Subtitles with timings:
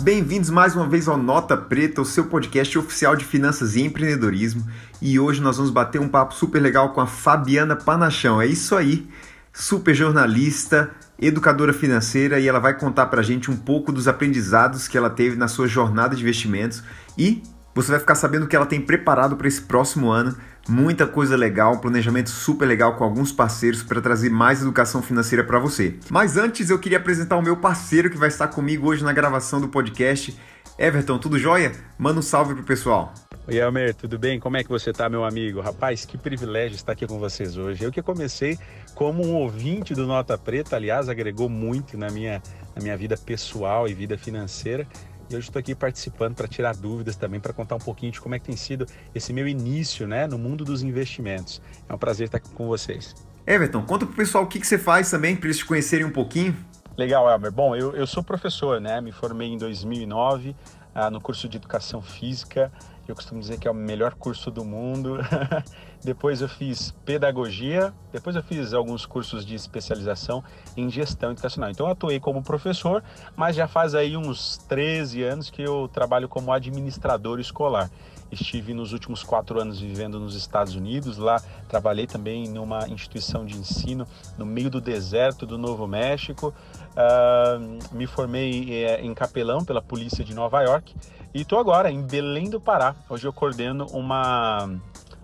[0.00, 4.64] Bem-vindos mais uma vez ao Nota Preta, o seu podcast oficial de finanças e empreendedorismo.
[5.00, 8.40] E hoje nós vamos bater um papo super legal com a Fabiana Panachão.
[8.40, 9.08] É isso aí,
[9.52, 14.98] super jornalista, educadora financeira e ela vai contar pra gente um pouco dos aprendizados que
[14.98, 16.82] ela teve na sua jornada de investimentos
[17.16, 17.42] e
[17.74, 20.36] você vai ficar sabendo o que ela tem preparado para esse próximo ano.
[20.68, 25.60] Muita coisa legal, planejamento super legal com alguns parceiros para trazer mais educação financeira para
[25.60, 25.94] você.
[26.10, 29.60] Mas antes eu queria apresentar o meu parceiro que vai estar comigo hoje na gravação
[29.60, 30.36] do podcast.
[30.76, 31.70] Everton, tudo jóia?
[31.96, 33.14] Manda um salve pro pessoal.
[33.46, 34.40] Oi, Elmer, tudo bem?
[34.40, 35.60] Como é que você tá, meu amigo?
[35.60, 37.84] Rapaz, que privilégio estar aqui com vocês hoje.
[37.84, 38.58] Eu que comecei
[38.92, 42.42] como um ouvinte do Nota Preta, aliás, agregou muito na minha,
[42.74, 44.84] na minha vida pessoal e vida financeira.
[45.28, 48.34] E hoje estou aqui participando para tirar dúvidas também, para contar um pouquinho de como
[48.34, 51.60] é que tem sido esse meu início né, no mundo dos investimentos.
[51.88, 53.14] É um prazer estar aqui com vocês.
[53.46, 56.06] Everton, conta para o pessoal o que, que você faz também, para eles te conhecerem
[56.06, 56.56] um pouquinho.
[56.96, 57.52] Legal, Elmer.
[57.52, 59.00] Bom, eu, eu sou professor, né?
[59.00, 60.56] Me formei em 2009
[60.96, 62.72] ah, no curso de Educação Física.
[63.06, 65.18] Eu costumo dizer que é o melhor curso do mundo.
[66.02, 70.42] depois eu fiz pedagogia, depois eu fiz alguns cursos de especialização
[70.74, 71.70] em gestão educacional.
[71.70, 73.04] Então eu atuei como professor,
[73.36, 77.90] mas já faz aí uns 13 anos que eu trabalho como administrador escolar.
[78.32, 83.56] Estive nos últimos quatro anos vivendo nos Estados Unidos, lá trabalhei também numa instituição de
[83.56, 86.52] ensino no meio do deserto do Novo México.
[86.96, 90.94] Uh, me formei eh, em capelão pela polícia de Nova York
[91.34, 92.96] e estou agora em Belém do Pará.
[93.10, 94.80] Hoje eu coordeno uma,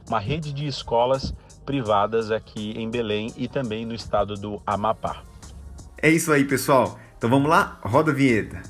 [0.06, 1.32] uma rede de escolas
[1.64, 5.22] privadas aqui em Belém e também no estado do Amapá.
[5.96, 6.98] É isso aí, pessoal.
[7.16, 8.60] Então vamos lá, roda a vinheta.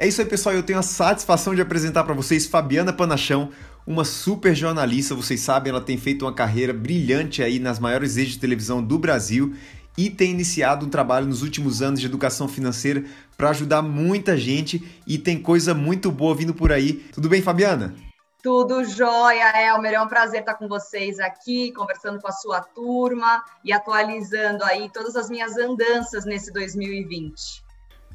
[0.00, 0.54] É isso aí, pessoal.
[0.54, 3.50] Eu tenho a satisfação de apresentar para vocês Fabiana Panachão,
[3.84, 5.12] uma super jornalista.
[5.12, 8.96] Vocês sabem, ela tem feito uma carreira brilhante aí nas maiores redes de televisão do
[8.96, 9.56] Brasil
[9.96, 13.02] e tem iniciado um trabalho nos últimos anos de educação financeira
[13.36, 16.92] para ajudar muita gente e tem coisa muito boa vindo por aí.
[17.12, 17.92] Tudo bem, Fabiana?
[18.40, 19.94] Tudo jóia, Elmer.
[19.94, 24.88] É um prazer estar com vocês aqui, conversando com a sua turma e atualizando aí
[24.88, 27.66] todas as minhas andanças nesse 2020.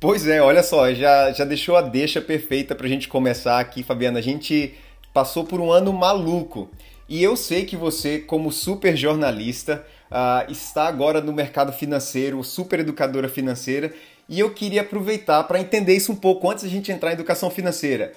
[0.04, 3.84] Pois é, olha só, já, já deixou a deixa perfeita para a gente começar aqui,
[3.84, 4.20] Fabiana.
[4.20, 4.76] A gente
[5.14, 6.70] passou por um ano maluco
[7.08, 9.82] e eu sei que você, como super jornalista,
[10.12, 13.94] uh, está agora no mercado financeiro, super educadora financeira,
[14.28, 17.50] e eu queria aproveitar para entender isso um pouco antes da gente entrar em educação
[17.50, 18.12] financeira.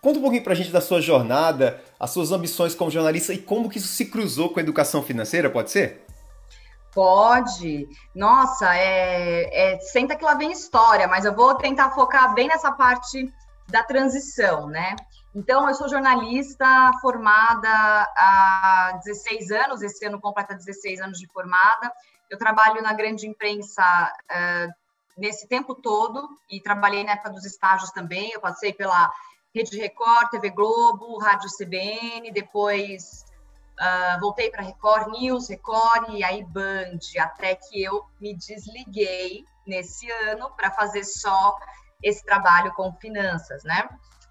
[0.00, 3.38] Conta um pouquinho para a gente da sua jornada, as suas ambições como jornalista e
[3.38, 6.00] como que isso se cruzou com a educação financeira, pode ser?
[6.92, 7.88] Pode.
[8.14, 12.70] Nossa, é, é, senta que lá vem história, mas eu vou tentar focar bem nessa
[12.72, 13.32] parte
[13.68, 14.94] da transição, né?
[15.34, 21.90] Então, eu sou jornalista formada há 16 anos, esse ano completa 16 anos de formada.
[22.28, 23.82] Eu trabalho na grande imprensa
[24.30, 24.72] uh,
[25.16, 28.30] nesse tempo todo e trabalhei na época dos estágios também.
[28.32, 29.10] Eu passei pela
[29.54, 33.24] Rede Record, TV Globo, Rádio CBN, depois
[33.82, 40.08] Uh, voltei para Record News, Record e aí Band, até que eu me desliguei nesse
[40.28, 41.56] ano para fazer só
[42.00, 43.88] esse trabalho com finanças, né?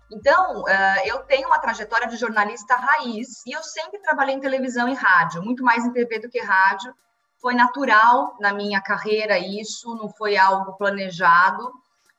[0.09, 4.87] Então, uh, eu tenho uma trajetória de jornalista raiz e eu sempre trabalhei em televisão
[4.87, 6.93] e rádio, muito mais em TV do que rádio.
[7.41, 11.73] Foi natural na minha carreira isso, não foi algo planejado.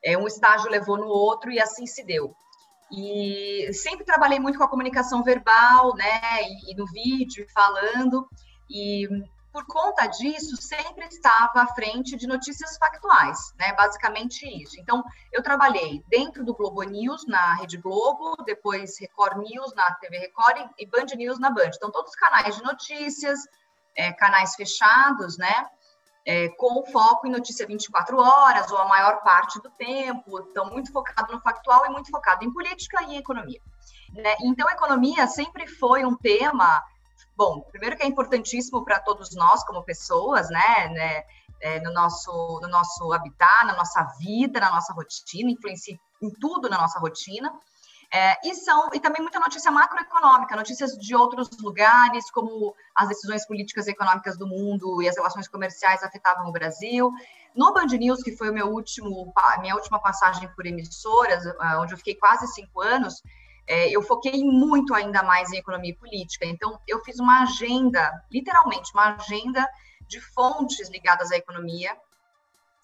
[0.04, 2.34] É, um estágio levou no outro e assim se deu.
[2.92, 8.28] E sempre trabalhei muito com a comunicação verbal, né, e, e no vídeo, falando,
[8.68, 9.08] e
[9.52, 13.74] por conta disso, sempre estava à frente de notícias factuais, né?
[13.74, 14.80] Basicamente isso.
[14.80, 20.18] Então, eu trabalhei dentro do Globo News, na Rede Globo, depois Record News, na TV
[20.18, 21.70] Record e Band News na Band.
[21.76, 23.40] Então, todos os canais de notícias,
[23.94, 25.66] é, canais fechados, né?
[26.24, 30.92] É, com foco em notícia 24 horas ou a maior parte do tempo, então muito
[30.92, 33.60] focado no factual e muito focado em política e economia.
[34.12, 34.34] Né?
[34.42, 36.82] Então, economia sempre foi um tema,
[37.36, 41.24] bom, primeiro que é importantíssimo para todos nós como pessoas, né, né
[41.60, 46.68] é, no, nosso, no nosso habitat, na nossa vida, na nossa rotina, influencia em tudo
[46.68, 47.52] na nossa rotina,
[48.14, 53.46] é, e são e também muita notícia macroeconômica, notícias de outros lugares, como as decisões
[53.46, 57.10] políticas e econômicas do mundo e as relações comerciais afetavam o Brasil.
[57.54, 61.94] No Band News, que foi o meu último, minha última passagem por emissoras, ah, onde
[61.94, 63.22] eu fiquei quase cinco anos,
[63.66, 66.44] é, eu foquei muito ainda mais em economia e política.
[66.44, 69.66] Então, eu fiz uma agenda, literalmente, uma agenda
[70.06, 71.96] de fontes ligadas à economia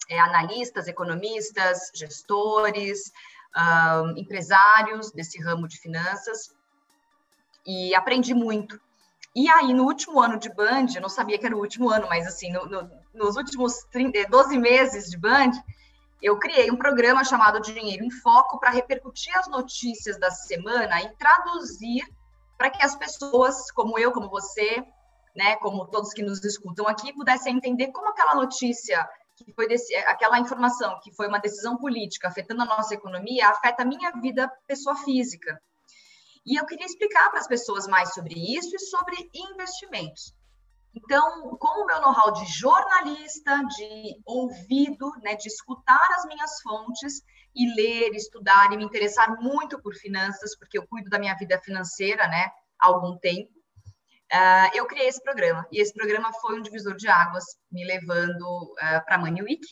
[0.09, 3.11] é, analistas, economistas, gestores,
[3.55, 6.55] uh, empresários desse ramo de finanças
[7.65, 8.79] e aprendi muito.
[9.35, 12.07] E aí, no último ano de Band, eu não sabia que era o último ano,
[12.09, 15.51] mas assim, no, no, nos últimos 30, 12 meses de Band,
[16.21, 21.09] eu criei um programa chamado Dinheiro em Foco para repercutir as notícias da semana e
[21.15, 22.03] traduzir
[22.57, 24.83] para que as pessoas, como eu, como você,
[25.35, 29.07] né, como todos que nos escutam aqui, pudessem entender como aquela notícia
[29.43, 33.83] que foi desse, aquela informação que foi uma decisão política afetando a nossa economia afeta
[33.83, 35.61] a minha vida pessoa física.
[36.45, 40.33] E eu queria explicar para as pessoas mais sobre isso e sobre investimentos.
[40.95, 47.21] Então, com o meu know-how de jornalista, de ouvido, né, de escutar as minhas fontes
[47.55, 51.59] e ler, estudar e me interessar muito por finanças, porque eu cuido da minha vida
[51.59, 52.49] financeira, né,
[52.79, 53.51] há algum tempo,
[54.33, 55.67] uh, eu criei esse programa.
[55.71, 59.65] E esse programa foi um divisor de águas, me levando uh, para a Money Week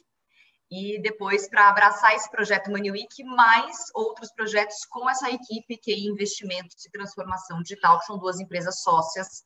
[0.70, 5.92] e depois para abraçar esse projeto Money Week, mais outros projetos com essa equipe que
[5.92, 9.44] é Investimentos e Transformação Digital, que são duas empresas sócias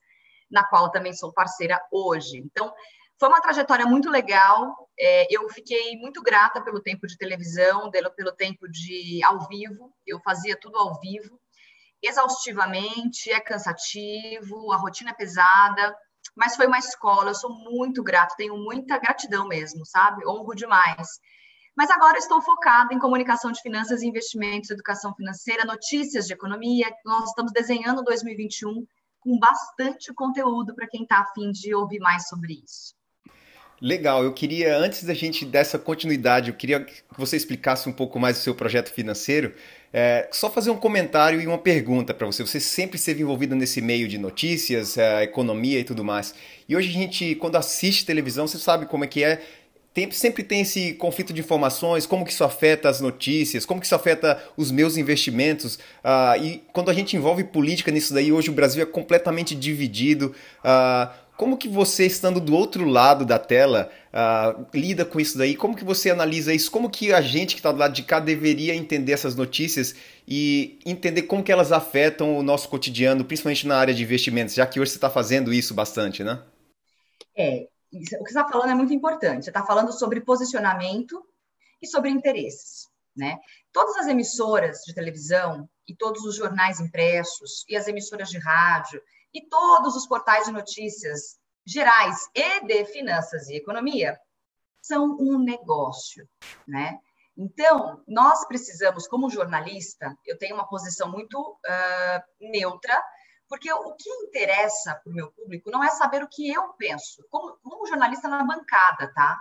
[0.50, 2.38] na qual também sou parceira hoje.
[2.38, 2.74] Então,
[3.20, 4.90] foi uma trajetória muito legal.
[5.00, 9.94] É, eu fiquei muito grata pelo tempo de televisão, pelo tempo de ao vivo.
[10.06, 11.40] Eu fazia tudo ao vivo,
[12.02, 15.96] exaustivamente, é cansativo, a rotina é pesada,
[16.36, 17.32] mas foi uma escola.
[17.32, 20.26] Eu sou muito grata, tenho muita gratidão mesmo, sabe?
[20.28, 21.20] Honro demais.
[21.76, 26.92] Mas agora estou focada em comunicação de finanças e investimentos, educação financeira, notícias de economia.
[27.06, 28.86] Nós estamos desenhando 2021
[29.20, 32.94] com bastante conteúdo para quem está afim de ouvir mais sobre isso.
[33.82, 38.20] Legal, eu queria, antes da gente dessa continuidade, eu queria que você explicasse um pouco
[38.20, 39.56] mais o seu projeto financeiro.
[39.92, 42.46] É, só fazer um comentário e uma pergunta para você.
[42.46, 46.36] Você sempre esteve envolvido nesse meio de notícias, é, economia e tudo mais.
[46.70, 49.42] E hoje a gente, quando assiste televisão, você sabe como é que é
[49.94, 53.86] tem, sempre tem esse conflito de informações, como que isso afeta as notícias, como que
[53.86, 55.76] isso afeta os meus investimentos.
[55.76, 60.34] Uh, e quando a gente envolve política nisso daí, hoje o Brasil é completamente dividido.
[60.64, 65.56] Uh, como que você, estando do outro lado da tela, uh, lida com isso daí?
[65.56, 66.70] Como que você analisa isso?
[66.70, 69.96] Como que a gente que está do lado de cá deveria entender essas notícias
[70.28, 74.68] e entender como que elas afetam o nosso cotidiano, principalmente na área de investimentos, já
[74.68, 76.44] que hoje você está fazendo isso bastante, né?
[77.36, 79.46] É, o que você está falando é muito importante.
[79.46, 81.26] Você está falando sobre posicionamento
[81.82, 82.86] e sobre interesses.
[83.18, 83.40] Né?
[83.74, 89.02] Todas as emissoras de televisão e todos os jornais impressos e as emissoras de rádio
[89.34, 94.20] e todos os portais de notícias gerais e de finanças e economia
[94.82, 96.28] são um negócio,
[96.68, 97.00] né?
[97.38, 103.02] Então, nós precisamos, como jornalista, eu tenho uma posição muito uh, neutra,
[103.48, 107.26] porque o que interessa para o meu público não é saber o que eu penso,
[107.30, 109.40] como, como jornalista na bancada, tá?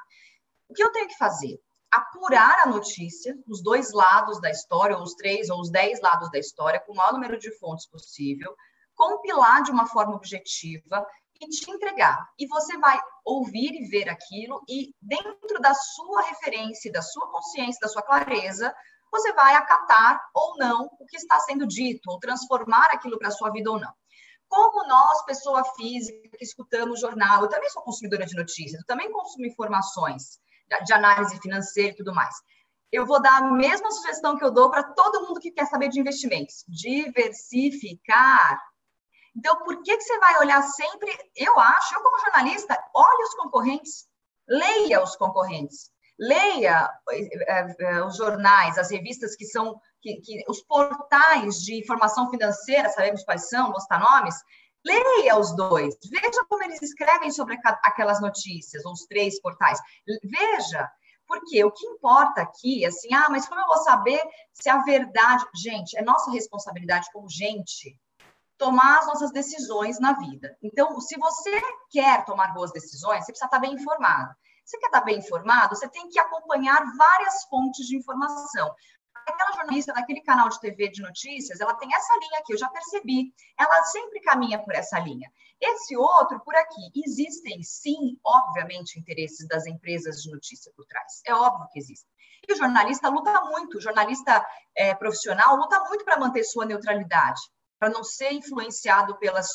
[0.69, 1.61] O que eu tenho que fazer?
[1.91, 6.31] Apurar a notícia, os dois lados da história, ou os três ou os dez lados
[6.31, 8.55] da história, com o maior número de fontes possível,
[9.01, 11.07] compilar de uma forma objetiva
[11.41, 12.29] e te entregar.
[12.39, 17.81] E você vai ouvir e ver aquilo, e dentro da sua referência, da sua consciência,
[17.81, 18.75] da sua clareza,
[19.11, 23.33] você vai acatar ou não o que está sendo dito, ou transformar aquilo para a
[23.33, 23.91] sua vida ou não.
[24.47, 29.11] Como nós, pessoa física, que escutamos jornal, eu também sou consumidora de notícias, eu também
[29.11, 30.39] consumo informações
[30.85, 32.35] de análise financeira e tudo mais.
[32.93, 35.89] Eu vou dar a mesma sugestão que eu dou para todo mundo que quer saber
[35.89, 38.61] de investimentos: diversificar.
[39.37, 41.17] Então, por que, que você vai olhar sempre?
[41.37, 44.07] Eu acho, eu como jornalista, olhe os concorrentes,
[44.49, 50.63] leia os concorrentes leia é, é, os jornais, as revistas que são, que, que, os
[50.65, 54.35] portais de informação financeira, sabemos quais são, citar nomes,
[54.85, 59.81] leia os dois, veja como eles escrevem sobre aquelas notícias, os três portais,
[60.23, 60.91] veja,
[61.27, 64.21] porque o que importa aqui, assim, ah, mas como eu vou saber
[64.53, 67.97] se a verdade, gente, é nossa responsabilidade como gente
[68.61, 70.55] tomar as nossas decisões na vida.
[70.63, 71.51] Então, se você
[71.91, 74.35] quer tomar boas decisões, você precisa estar bem informado.
[74.63, 75.75] Você quer estar bem informado?
[75.75, 78.71] Você tem que acompanhar várias fontes de informação.
[79.27, 82.69] Aquela jornalista daquele canal de TV de notícias, ela tem essa linha aqui, eu já
[82.69, 83.33] percebi.
[83.59, 85.33] Ela sempre caminha por essa linha.
[85.59, 86.93] Esse outro, por aqui.
[86.95, 91.23] Existem, sim, obviamente, interesses das empresas de notícia por trás.
[91.27, 92.11] É óbvio que existem.
[92.47, 97.41] E o jornalista luta muito, o jornalista é, profissional luta muito para manter sua neutralidade,
[97.81, 99.49] para não ser influenciado pelas,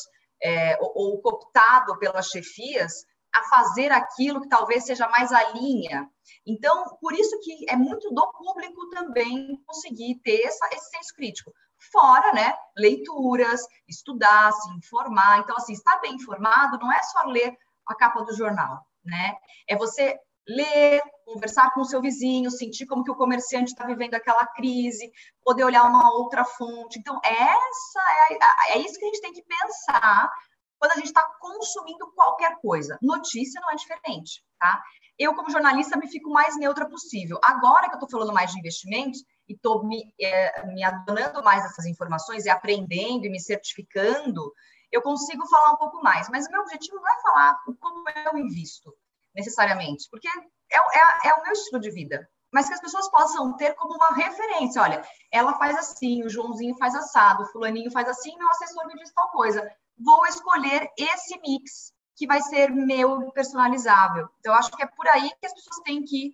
[0.44, 6.10] é, ou, ou cooptado pelas chefias a fazer aquilo que talvez seja mais a linha.
[6.46, 11.53] Então, por isso que é muito do público também conseguir ter essa, esse senso crítico.
[11.91, 15.39] Fora, né, leituras, estudar, se informar.
[15.39, 17.55] Então, assim, estar bem informado não é só ler
[17.86, 19.36] a capa do jornal, né?
[19.67, 20.17] É você
[20.48, 25.12] ler, conversar com o seu vizinho, sentir como que o comerciante está vivendo aquela crise,
[25.44, 27.00] poder olhar uma outra fonte.
[27.00, 28.00] Então, essa
[28.30, 30.30] é, é isso que a gente tem que pensar
[30.78, 32.98] quando a gente está consumindo qualquer coisa.
[33.02, 34.82] Notícia não é diferente, tá?
[35.18, 37.40] Eu, como jornalista, me fico mais neutra possível.
[37.42, 41.64] Agora que eu estou falando mais de investimentos e estou me, é, me adonando mais
[41.64, 44.54] dessas informações e aprendendo e me certificando,
[44.92, 46.30] eu consigo falar um pouco mais.
[46.30, 48.94] Mas o meu objetivo não é falar como eu invisto,
[49.36, 52.27] necessariamente, porque é, é, é o meu estilo de vida.
[52.51, 54.82] Mas que as pessoas possam ter como uma referência.
[54.82, 58.96] Olha, ela faz assim, o Joãozinho faz assado, o fulaninho faz assim, meu assessor me
[58.96, 59.70] diz tal coisa.
[59.98, 64.30] Vou escolher esse mix que vai ser meu personalizável.
[64.39, 66.34] Então, acho que é por aí que as pessoas têm que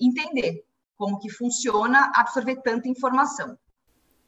[0.00, 0.64] entender
[0.96, 3.58] como que funciona absorver tanta informação.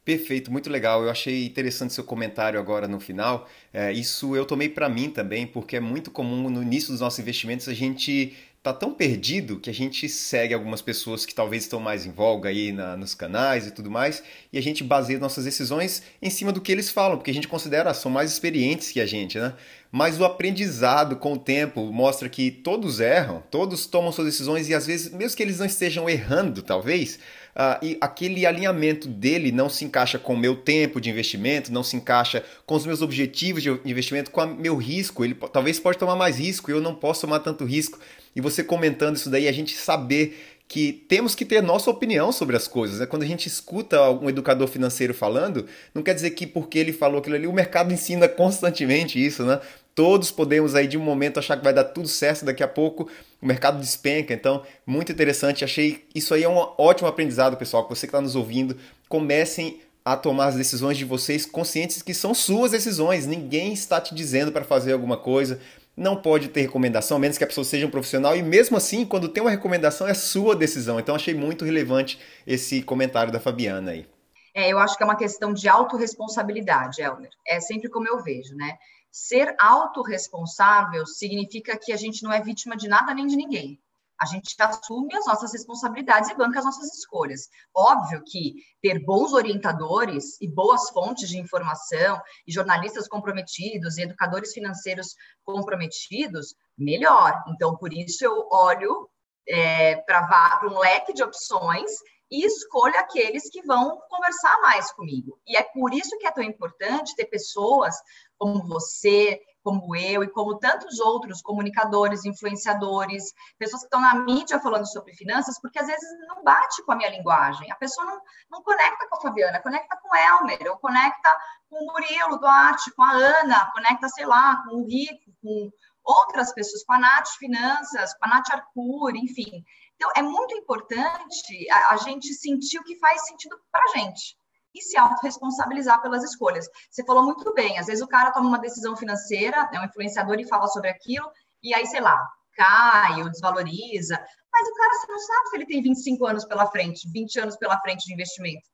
[0.08, 1.02] Perfeito, muito legal.
[1.02, 3.46] Eu achei interessante seu comentário agora no final.
[3.70, 7.18] É, isso eu tomei para mim também, porque é muito comum no início dos nossos
[7.18, 11.78] investimentos a gente tá tão perdido que a gente segue algumas pessoas que talvez estão
[11.78, 14.22] mais em voga aí na, nos canais e tudo mais,
[14.52, 17.46] e a gente baseia nossas decisões em cima do que eles falam, porque a gente
[17.46, 19.54] considera são mais experientes que a gente, né?
[19.90, 24.74] Mas o aprendizado com o tempo mostra que todos erram, todos tomam suas decisões e
[24.74, 27.18] às vezes, mesmo que eles não estejam errando, talvez,
[27.58, 31.82] Uh, e aquele alinhamento dele não se encaixa com o meu tempo de investimento, não
[31.82, 35.24] se encaixa com os meus objetivos de investimento, com o meu risco.
[35.24, 37.98] Ele talvez pode tomar mais risco, eu não posso tomar tanto risco.
[38.36, 40.38] E você comentando isso daí, a gente saber
[40.68, 43.00] que temos que ter nossa opinião sobre as coisas.
[43.00, 43.06] Né?
[43.06, 47.18] Quando a gente escuta um educador financeiro falando, não quer dizer que porque ele falou
[47.18, 49.60] aquilo ali, o mercado ensina constantemente isso, né?
[49.98, 53.10] Todos podemos aí de um momento achar que vai dar tudo certo, daqui a pouco
[53.42, 54.32] o mercado despenca.
[54.32, 55.64] Então, muito interessante.
[55.64, 57.82] Achei isso aí é um ótimo aprendizado, pessoal.
[57.82, 58.76] Que você que está nos ouvindo,
[59.08, 63.26] comecem a tomar as decisões de vocês conscientes que são suas decisões.
[63.26, 65.60] Ninguém está te dizendo para fazer alguma coisa.
[65.96, 68.36] Não pode ter recomendação, menos que a pessoa seja um profissional.
[68.36, 71.00] E mesmo assim, quando tem uma recomendação, é sua decisão.
[71.00, 74.06] Então, achei muito relevante esse comentário da Fabiana aí.
[74.54, 77.30] É, eu acho que é uma questão de autorresponsabilidade, Elmer.
[77.44, 78.76] É sempre como eu vejo, né?
[79.10, 83.80] Ser autorresponsável significa que a gente não é vítima de nada nem de ninguém.
[84.20, 87.48] A gente assume as nossas responsabilidades e banca as nossas escolhas.
[87.72, 94.52] Óbvio que ter bons orientadores e boas fontes de informação, e jornalistas comprometidos, e educadores
[94.52, 97.44] financeiros comprometidos, melhor.
[97.48, 99.08] Então, por isso eu olho
[99.48, 101.92] é, para um leque de opções
[102.30, 105.40] e escolho aqueles que vão conversar mais comigo.
[105.46, 107.94] E é por isso que é tão importante ter pessoas
[108.38, 114.60] como você, como eu e como tantos outros comunicadores, influenciadores, pessoas que estão na mídia
[114.60, 117.70] falando sobre finanças, porque às vezes não bate com a minha linguagem.
[117.70, 121.36] A pessoa não, não conecta com a Fabiana, conecta com o Elmer, ou conecta
[121.68, 125.70] com o Murilo Duarte, com a Ana, conecta, sei lá, com o Rico, com
[126.02, 129.62] outras pessoas, com a Nath Finanças, com a Nath Arcur, enfim.
[129.96, 134.38] Então, é muito importante a, a gente sentir o que faz sentido para a gente
[134.74, 136.66] e se autorresponsabilizar pelas escolhas.
[136.90, 140.38] Você falou muito bem, às vezes o cara toma uma decisão financeira, é um influenciador
[140.38, 141.30] e fala sobre aquilo,
[141.62, 142.16] e aí, sei lá,
[142.54, 144.18] cai ou desvaloriza,
[144.52, 147.56] mas o cara você não sabe se ele tem 25 anos pela frente, 20 anos
[147.56, 148.66] pela frente de investimento.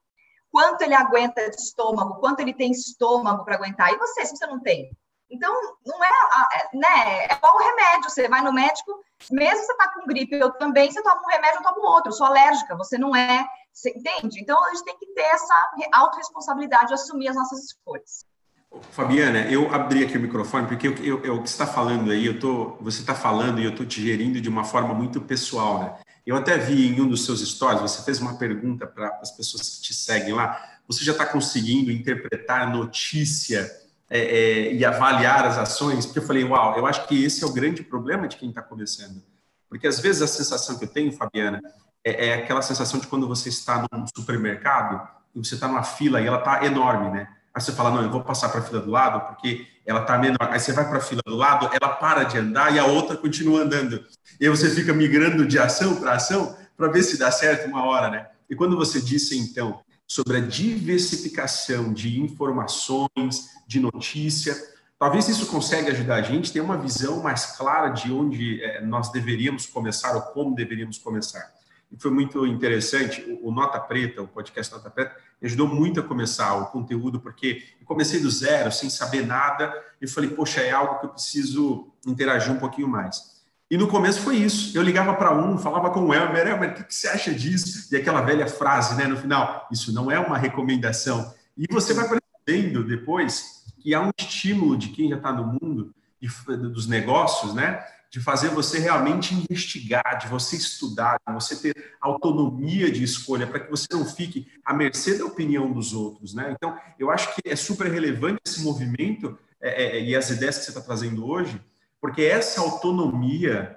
[0.50, 3.92] Quanto ele aguenta de estômago, quanto ele tem estômago para aguentar.
[3.92, 4.88] E você, se você não tem?
[5.28, 5.52] Então,
[5.84, 7.26] não é, é, né?
[7.28, 8.08] É igual o remédio.
[8.08, 8.92] Você vai no médico,
[9.32, 12.10] mesmo você tá com gripe, eu também, você toma um remédio, eu tomo outro.
[12.10, 13.44] Eu sou alérgica, você não é.
[13.74, 14.40] Você entende?
[14.40, 18.24] Então, a gente tem que ter essa autorresponsabilidade de assumir as nossas escolhas.
[18.90, 22.26] Fabiana, eu abri aqui o microfone porque eu, eu, eu, o que está falando aí,
[22.26, 25.80] eu tô, você está falando e eu estou te gerindo de uma forma muito pessoal,
[25.80, 25.94] né?
[26.26, 29.76] Eu até vi em um dos seus stories, você fez uma pergunta para as pessoas
[29.76, 30.58] que te seguem lá.
[30.88, 33.70] Você já está conseguindo interpretar notícia
[34.08, 37.46] é, é, e avaliar as ações, porque eu falei, uau, eu acho que esse é
[37.46, 39.22] o grande problema de quem está começando.
[39.68, 41.60] Porque às vezes a sensação que eu tenho, Fabiana,
[42.04, 46.20] é, é aquela sensação de quando você está num supermercado e você está numa fila
[46.20, 47.28] e ela está enorme, né?
[47.54, 50.18] Aí você fala, não, eu vou passar para a fila do lado porque ela está
[50.18, 50.48] menor.
[50.50, 53.16] Aí você vai para a fila do lado, ela para de andar e a outra
[53.16, 54.04] continua andando.
[54.40, 57.84] E aí você fica migrando de ação para ação para ver se dá certo uma
[57.84, 58.26] hora, né?
[58.50, 64.54] E quando você disse, então, sobre a diversificação de informações, de notícia.
[64.98, 68.80] Talvez isso consiga ajudar a gente a ter uma visão mais clara de onde é,
[68.84, 71.53] nós deveríamos começar ou como deveríamos começar.
[71.94, 76.02] E foi muito interessante, o Nota Preta, o podcast Nota Preta, me ajudou muito a
[76.02, 79.72] começar o conteúdo, porque eu comecei do zero, sem saber nada,
[80.02, 83.44] e falei, poxa, é algo que eu preciso interagir um pouquinho mais.
[83.70, 84.76] E no começo foi isso.
[84.76, 87.88] Eu ligava para um, falava com o Elmer, Elmer, o que, você acha disso?
[87.94, 91.32] E aquela velha frase, né, no final, isso não é uma recomendação.
[91.56, 95.94] E você vai percebendo depois que há um estímulo de quem já está no mundo
[96.72, 97.84] dos negócios, né,
[98.14, 103.58] de fazer você realmente investigar, de você estudar, de você ter autonomia de escolha, para
[103.58, 106.32] que você não fique à mercê da opinião dos outros.
[106.32, 106.52] Né?
[106.52, 110.64] Então, eu acho que é super relevante esse movimento é, é, e as ideias que
[110.64, 111.60] você está trazendo hoje,
[112.00, 113.76] porque essa autonomia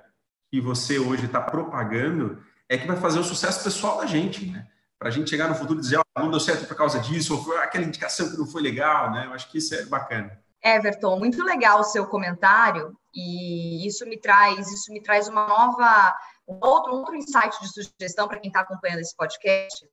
[0.51, 2.38] que você hoje está propagando
[2.70, 4.67] é que vai fazer o sucesso pessoal da gente, né?
[5.00, 7.36] Para a gente chegar no futuro e dizer, oh, não deu certo por causa disso,
[7.36, 9.25] ou foi aquela indicação que não foi legal, né?
[9.25, 10.39] Eu acho que isso é bacana.
[10.75, 16.17] Everton, muito legal o seu comentário e isso me traz, isso me traz uma nova,
[16.47, 19.88] um outro, outro insight de sugestão para quem está acompanhando esse podcast,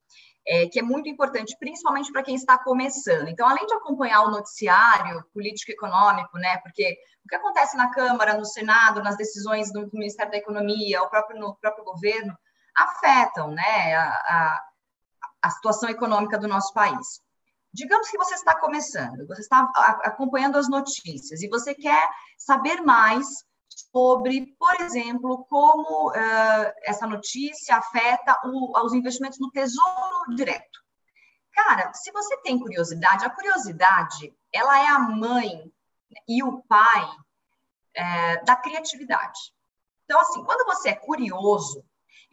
[0.47, 3.29] é, que é muito importante, principalmente para quem está começando.
[3.29, 8.45] Então, além de acompanhar o noticiário político-econômico, né, porque o que acontece na Câmara, no
[8.45, 12.37] Senado, nas decisões do Ministério da Economia, o próprio, no próprio governo,
[12.77, 14.61] afetam né, a, a,
[15.43, 17.24] a situação econômica do nosso país.
[17.75, 19.69] Digamos que você está começando, você está
[20.05, 23.27] acompanhando as notícias e você quer saber mais
[23.91, 30.79] sobre, por exemplo, como uh, essa notícia afeta o, os investimentos no Tesouro Direto.
[31.53, 35.69] Cara, se você tem curiosidade, a curiosidade ela é a mãe
[36.29, 37.11] e o pai
[37.93, 39.53] é, da criatividade.
[40.05, 41.85] Então, assim, quando você é curioso,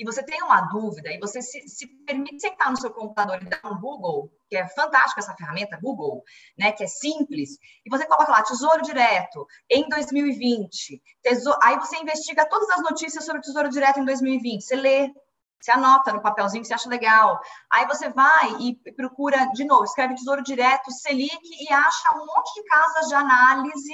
[0.01, 3.45] e você tem uma dúvida e você se, se, permite sentar no seu computador e
[3.45, 6.23] dar um Google, que é fantástico essa ferramenta, Google,
[6.57, 7.51] né, que é simples,
[7.85, 13.23] e você coloca lá Tesouro Direto em 2020, tesouro, aí você investiga todas as notícias
[13.23, 15.13] sobre Tesouro Direto em 2020, você lê,
[15.61, 17.39] você anota no papelzinho que você acha legal.
[17.71, 22.55] Aí você vai e procura, de novo, escreve Tesouro Direto, Selic e acha um monte
[22.55, 23.93] de casas de análise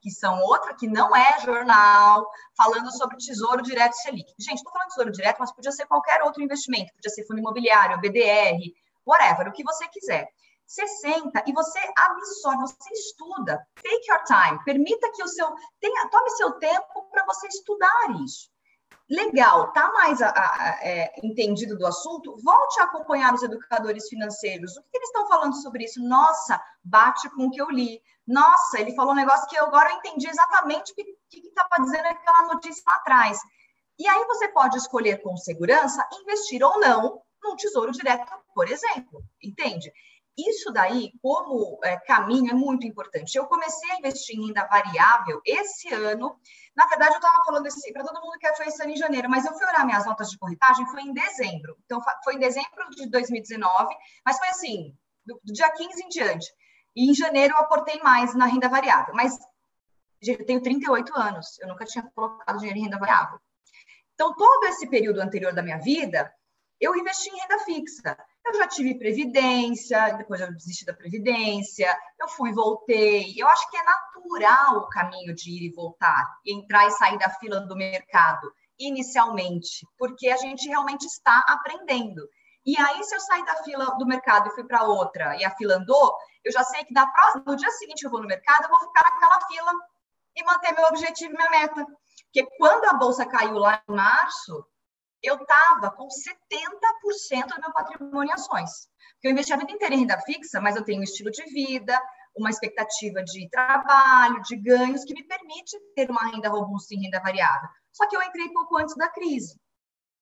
[0.00, 2.26] que são outra, que não é jornal,
[2.56, 4.32] falando sobre Tesouro Direto Selic.
[4.38, 8.00] Gente, estou falando Tesouro Direto, mas podia ser qualquer outro investimento, podia ser fundo imobiliário,
[8.00, 8.58] BDR,
[9.06, 10.28] whatever, o que você quiser.
[10.66, 13.66] Você senta e você absorve, você estuda.
[13.82, 14.62] Take your time.
[14.64, 15.48] Permita que o seu.
[15.80, 18.50] Tenha, tome seu tempo para você estudar isso
[19.08, 24.76] legal, tá mais a, a, é, entendido do assunto, volte a acompanhar os educadores financeiros.
[24.76, 26.02] O que, eles estão falando sobre isso?
[26.02, 28.02] Nossa, bate com o que eu li.
[28.26, 32.54] Nossa, ele falou um negócio que eu agora entendi exatamente o que estava dizendo aquela
[32.54, 33.38] notícia lá atrás.
[33.98, 39.22] E aí você pode escolher com segurança investir ou não num tesouro direto, por exemplo,
[39.42, 39.92] entende?
[40.38, 43.36] Isso daí, como é, caminho, é muito importante.
[43.36, 46.38] Eu comecei a investir em renda variável esse ano.
[46.76, 49.28] Na verdade, eu estava falando assim para todo mundo que foi esse ano em janeiro,
[49.28, 51.76] mas eu fui olhar minhas notas de corretagem, foi em dezembro.
[51.84, 53.92] Então, foi em dezembro de 2019,
[54.24, 54.96] mas foi assim,
[55.26, 56.46] do, do dia 15 em diante.
[56.94, 59.14] E em janeiro eu aportei mais na renda variável.
[59.16, 59.36] Mas,
[60.22, 63.40] eu tenho 38 anos, eu nunca tinha colocado dinheiro em renda variável.
[64.14, 66.32] Então, todo esse período anterior da minha vida,
[66.80, 68.16] eu investi em renda fixa.
[68.48, 73.34] Eu já tive previdência, depois eu desisti da previdência, eu fui e voltei.
[73.36, 77.28] Eu acho que é natural o caminho de ir e voltar, entrar e sair da
[77.28, 82.26] fila do mercado, inicialmente, porque a gente realmente está aprendendo.
[82.64, 85.54] E aí, se eu sair da fila do mercado e fui para outra e a
[85.54, 88.26] fila andou, eu já sei que da próxima, no dia seguinte que eu vou no
[88.26, 89.72] mercado, eu vou ficar naquela fila
[90.34, 91.86] e manter meu objetivo e minha meta.
[92.24, 94.64] Porque quando a bolsa caiu lá em março,
[95.22, 98.88] eu estava com 70% do meu patrimônio em ações.
[99.14, 101.42] Porque eu investi a vida inteira em renda fixa, mas eu tenho um estilo de
[101.44, 102.00] vida,
[102.36, 107.20] uma expectativa de trabalho, de ganhos, que me permite ter uma renda robusta em renda
[107.20, 107.68] variável.
[107.92, 109.60] Só que eu entrei pouco antes da crise.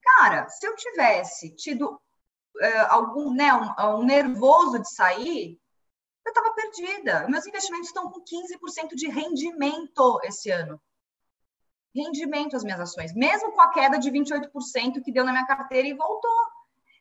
[0.03, 5.61] Cara, se eu tivesse tido uh, algum, né, um, um nervoso de sair,
[6.25, 7.29] eu estava perdida.
[7.29, 10.81] Meus investimentos estão com 15% de rendimento esse ano
[11.97, 15.89] rendimento às minhas ações, mesmo com a queda de 28% que deu na minha carteira
[15.89, 16.31] e voltou.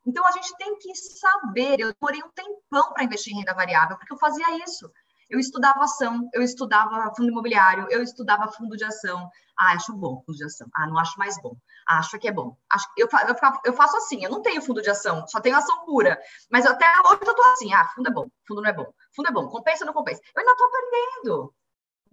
[0.05, 1.79] Então a gente tem que saber.
[1.79, 4.89] Eu demorei um tempão para investir em renda variável, porque eu fazia isso.
[5.27, 9.27] Eu estudava ação, eu estudava fundo imobiliário, eu estudava fundo de ação.
[9.57, 10.67] Ah, acho bom fundo de ação.
[10.75, 11.55] Ah, não acho mais bom.
[11.87, 12.55] Ah, acho que é bom.
[12.71, 15.83] Acho, eu, eu, eu faço assim, eu não tenho fundo de ação, só tenho ação
[15.85, 16.19] pura.
[16.51, 18.93] Mas até hoje eu tô assim, ah, fundo é bom, fundo não é bom.
[19.15, 20.21] Fundo é bom, compensa ou não compensa?
[20.35, 21.53] Eu ainda tô aprendendo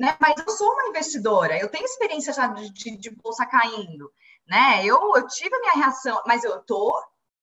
[0.03, 0.17] né?
[0.21, 4.13] Mas eu sou uma investidora, eu tenho experiência já de, de, de bolsa caindo,
[4.45, 4.85] né?
[4.85, 6.93] Eu, eu tive a minha reação, mas eu tô,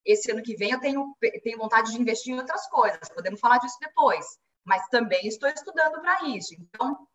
[0.04, 3.60] esse ano que vem eu tenho, tenho vontade de investir em outras coisas, podemos falar
[3.60, 6.54] disso depois, mas também estou estudando para isso.
[6.54, 7.08] Então,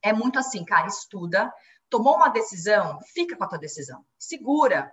[0.00, 1.52] é muito assim, cara, estuda,
[1.90, 4.92] tomou uma decisão, fica com a tua decisão, segura,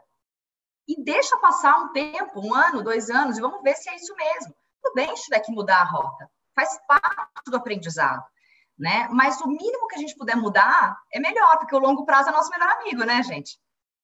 [0.87, 4.15] e deixa passar um tempo, um ano, dois anos, e vamos ver se é isso
[4.15, 4.55] mesmo.
[4.81, 8.25] Tudo bem se tiver que mudar a rota, faz parte do aprendizado
[8.77, 9.07] né?
[9.11, 12.31] Mas o mínimo que a gente puder mudar é melhor, porque o longo prazo é
[12.31, 13.57] nosso melhor amigo, né, gente?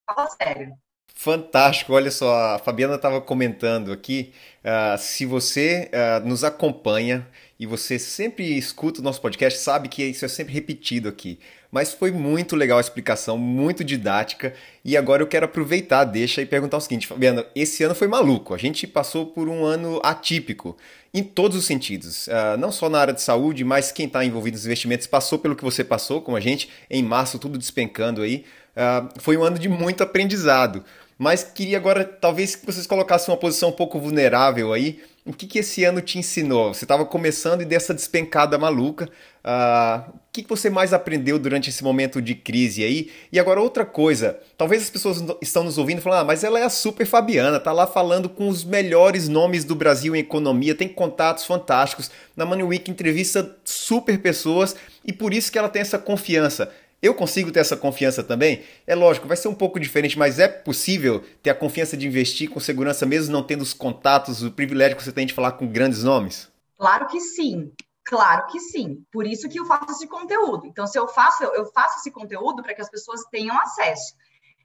[0.05, 0.73] Fala sério.
[1.13, 4.33] Fantástico, olha só, a Fabiana estava comentando aqui.
[4.63, 7.27] Uh, se você uh, nos acompanha
[7.59, 11.39] e você sempre escuta o nosso podcast, sabe que isso é sempre repetido aqui.
[11.71, 14.53] Mas foi muito legal a explicação, muito didática.
[14.83, 18.53] E agora eu quero aproveitar, deixa e perguntar o seguinte, Fabiana, esse ano foi maluco.
[18.53, 20.75] A gente passou por um ano atípico
[21.13, 22.27] em todos os sentidos.
[22.27, 25.55] Uh, não só na área de saúde, mas quem está envolvido nos investimentos passou pelo
[25.55, 28.43] que você passou, como a gente, em março, tudo despencando aí.
[29.19, 30.83] foi um ano de muito aprendizado
[31.21, 34.99] mas queria agora talvez que vocês colocassem uma posição um pouco vulnerável aí.
[35.23, 36.73] O que, que esse ano te ensinou?
[36.73, 39.07] Você estava começando e dessa despencada maluca.
[39.43, 43.11] Uh, o que, que você mais aprendeu durante esse momento de crise aí?
[43.31, 46.63] E agora outra coisa, talvez as pessoas estão nos ouvindo falando, ah, mas ela é
[46.63, 50.87] a super Fabiana, tá lá falando com os melhores nomes do Brasil em economia, tem
[50.87, 52.09] contatos fantásticos.
[52.35, 56.71] Na Money Week entrevista super pessoas e por isso que ela tem essa confiança.
[57.01, 58.63] Eu consigo ter essa confiança também?
[58.85, 62.49] É lógico, vai ser um pouco diferente, mas é possível ter a confiança de investir
[62.49, 65.67] com segurança, mesmo não tendo os contatos, o privilégio que você tem de falar com
[65.67, 66.51] grandes nomes?
[66.77, 67.71] Claro que sim.
[68.03, 69.03] Claro que sim.
[69.11, 70.67] Por isso que eu faço esse conteúdo.
[70.67, 74.13] Então, se eu faço, eu faço esse conteúdo para que as pessoas tenham acesso.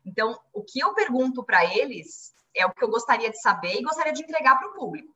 [0.05, 3.83] Então, o que eu pergunto para eles é o que eu gostaria de saber e
[3.83, 5.09] gostaria de entregar para o público.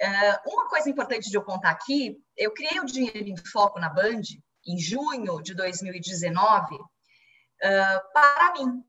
[0.00, 3.88] Uh, uma coisa importante de eu contar aqui, eu criei o Dinheiro em Foco na
[3.88, 4.22] Band
[4.66, 8.84] em junho de 2019, uh, para mim,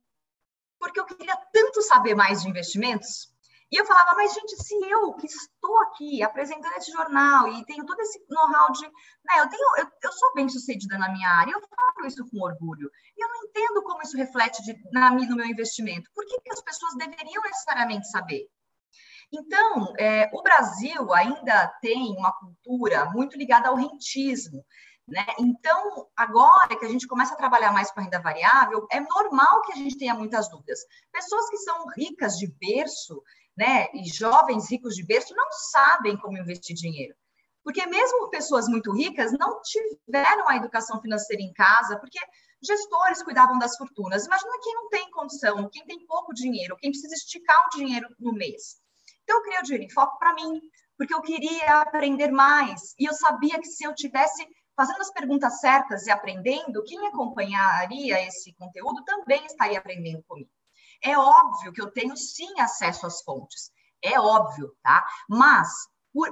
[0.79, 3.33] porque eu queria tanto saber mais de investimentos.
[3.73, 7.83] E eu falava, mas gente, se eu que estou aqui apresentando esse jornal e tenho
[7.85, 8.85] todo esse know-how de.
[8.85, 12.39] Né, eu, tenho, eu, eu, sou bem sucedida na minha área, eu falo isso com
[12.39, 12.91] orgulho.
[13.17, 16.07] E eu não entendo como isso reflete de, na, no meu investimento.
[16.13, 18.47] Por que, que as pessoas deveriam necessariamente saber?
[19.31, 24.63] Então, é, o Brasil ainda tem uma cultura muito ligada ao rentismo.
[25.07, 25.25] Né?
[25.37, 29.61] Então, agora que a gente começa a trabalhar mais com a renda variável, é normal
[29.61, 30.79] que a gente tenha muitas dúvidas.
[31.11, 33.21] Pessoas que são ricas de berço,
[33.55, 37.15] né, e jovens ricos de berço, não sabem como investir dinheiro.
[37.63, 42.19] Porque mesmo pessoas muito ricas não tiveram a educação financeira em casa, porque
[42.61, 44.25] gestores cuidavam das fortunas.
[44.25, 48.33] Imagina quem não tem condição, quem tem pouco dinheiro, quem precisa esticar o dinheiro no
[48.33, 48.81] mês.
[49.23, 50.61] Então, eu criei o Dinheiro em Foco para mim,
[50.97, 52.93] porque eu queria aprender mais.
[52.99, 58.25] E eu sabia que se eu tivesse fazendo as perguntas certas e aprendendo, quem acompanharia
[58.25, 60.49] esse conteúdo também estaria aprendendo comigo.
[61.01, 65.05] É óbvio que eu tenho sim acesso às fontes, é óbvio, tá?
[65.29, 65.69] Mas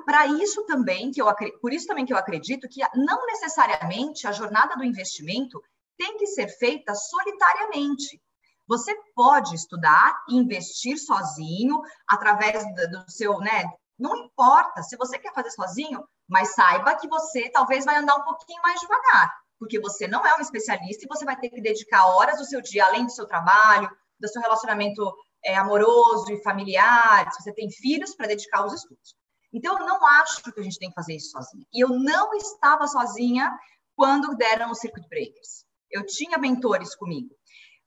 [0.06, 1.28] para isso também que eu
[1.60, 5.62] por isso também que eu acredito que não necessariamente a jornada do investimento
[5.98, 8.22] tem que ser feita solitariamente.
[8.68, 13.70] Você pode estudar e investir sozinho através do seu, né?
[14.00, 18.24] Não importa se você quer fazer sozinho, mas saiba que você talvez vai andar um
[18.24, 22.06] pouquinho mais devagar, porque você não é um especialista e você vai ter que dedicar
[22.08, 25.14] horas do seu dia, além do seu trabalho, do seu relacionamento
[25.44, 29.14] é, amoroso e familiar, se você tem filhos, para dedicar aos estudos.
[29.52, 31.66] Então, eu não acho que a gente tem que fazer isso sozinha.
[31.74, 33.52] E eu não estava sozinha
[33.94, 35.66] quando deram os circuit breakers.
[35.92, 37.36] Eu tinha mentores comigo.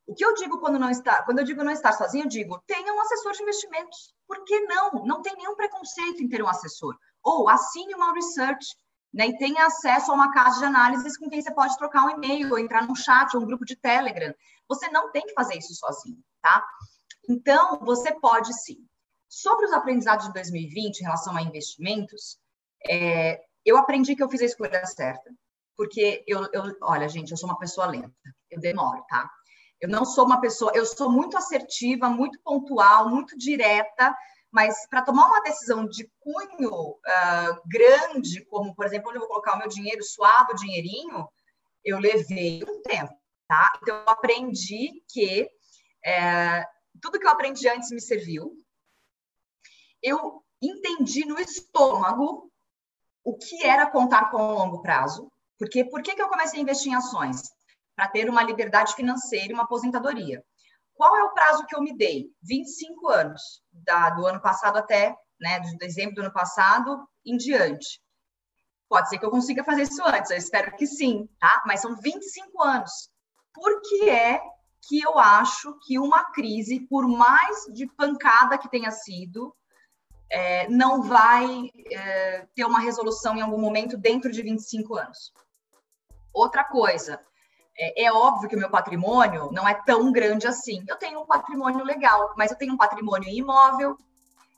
[0.06, 2.62] O que eu digo quando não está, quando eu digo não estar sozinho, eu digo,
[2.66, 4.14] tenha um assessor de investimentos.
[4.28, 4.90] Por que não?
[5.06, 6.94] Não tem nenhum preconceito em ter um assessor.
[7.24, 8.66] Ou assine uma research,
[9.12, 12.10] né, e tenha acesso a uma casa de análises com quem você pode trocar um
[12.10, 14.34] e-mail, ou entrar num chat, ou um grupo de Telegram.
[14.68, 16.64] Você não tem que fazer isso sozinho, tá?
[17.28, 18.86] Então, você pode sim.
[19.28, 22.38] Sobre os aprendizados de 2020 em relação a investimentos,
[22.86, 25.30] é, eu aprendi que eu fiz a escolha certa.
[25.76, 28.12] Porque eu, eu, olha, gente, eu sou uma pessoa lenta,
[28.50, 29.28] eu demoro, tá?
[29.80, 34.16] Eu não sou uma pessoa, eu sou muito assertiva, muito pontual, muito direta,
[34.54, 39.28] mas para tomar uma decisão de cunho uh, grande, como, por exemplo, onde eu vou
[39.28, 41.28] colocar o meu dinheiro, suado dinheirinho,
[41.84, 43.12] eu levei um tempo,
[43.48, 43.72] tá?
[43.82, 45.50] Então, eu aprendi que
[46.06, 46.64] é,
[47.02, 48.52] tudo que eu aprendi antes me serviu.
[50.00, 52.48] Eu entendi no estômago
[53.24, 55.32] o que era contar com o longo prazo.
[55.58, 57.42] Porque por que, que eu comecei a investir em ações?
[57.96, 60.44] Para ter uma liberdade financeira e uma aposentadoria.
[60.94, 62.30] Qual é o prazo que eu me dei?
[62.42, 68.00] 25 anos, da, do ano passado até, né, de dezembro do ano passado em diante.
[68.88, 71.62] Pode ser que eu consiga fazer isso antes, eu espero que sim, tá?
[71.66, 73.10] Mas são 25 anos.
[73.52, 74.40] Por que é
[74.86, 79.54] que eu acho que uma crise, por mais de pancada que tenha sido,
[80.30, 85.32] é, não vai é, ter uma resolução em algum momento dentro de 25 anos?
[86.32, 87.24] Outra coisa,
[87.76, 90.84] é, é, óbvio que o meu patrimônio não é tão grande assim.
[90.88, 93.96] Eu tenho um patrimônio legal, mas eu tenho um patrimônio imóvel,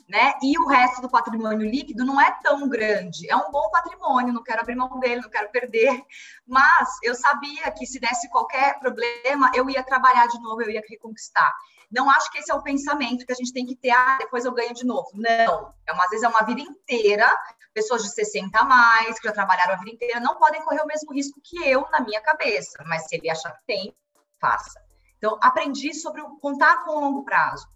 [0.08, 0.34] né?
[0.42, 3.28] E o resto do patrimônio líquido não é tão grande.
[3.28, 6.02] É um bom patrimônio, não quero abrir mão dele, não quero perder.
[6.46, 10.82] Mas eu sabia que se desse qualquer problema, eu ia trabalhar de novo, eu ia
[10.88, 11.52] reconquistar.
[11.90, 14.44] Não acho que esse é o pensamento que a gente tem que ter, ah, depois
[14.44, 15.08] eu ganho de novo.
[15.14, 15.72] Não.
[15.86, 17.32] É uma, às vezes é uma vida inteira,
[17.72, 20.86] pessoas de 60 a mais, que já trabalharam a vida inteira, não podem correr o
[20.86, 22.82] mesmo risco que eu na minha cabeça.
[22.86, 23.96] Mas se ele achar que tem,
[24.40, 24.80] faça.
[25.18, 27.66] Então, aprendi sobre contar com o longo prazo.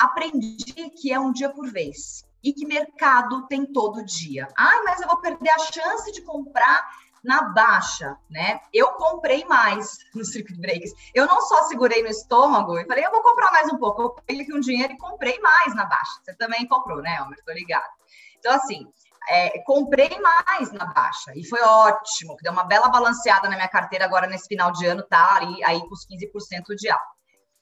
[0.00, 4.48] Aprendi que é um dia por vez e que mercado tem todo dia.
[4.56, 6.88] Ah, mas eu vou perder a chance de comprar
[7.22, 8.60] na baixa, né?
[8.72, 10.92] Eu comprei mais no circuit breaks.
[11.14, 14.00] Eu não só segurei no estômago e falei, eu vou comprar mais um pouco.
[14.00, 16.20] Eu peguei aqui um dinheiro e comprei mais na baixa.
[16.24, 17.38] Você também comprou, né, Almer?
[17.44, 17.90] Tô ligado.
[18.38, 18.90] Então, assim,
[19.28, 24.06] é, comprei mais na baixa e foi ótimo, deu uma bela balanceada na minha carteira
[24.06, 27.19] agora nesse final de ano, tá ali aí com os 15% de alta.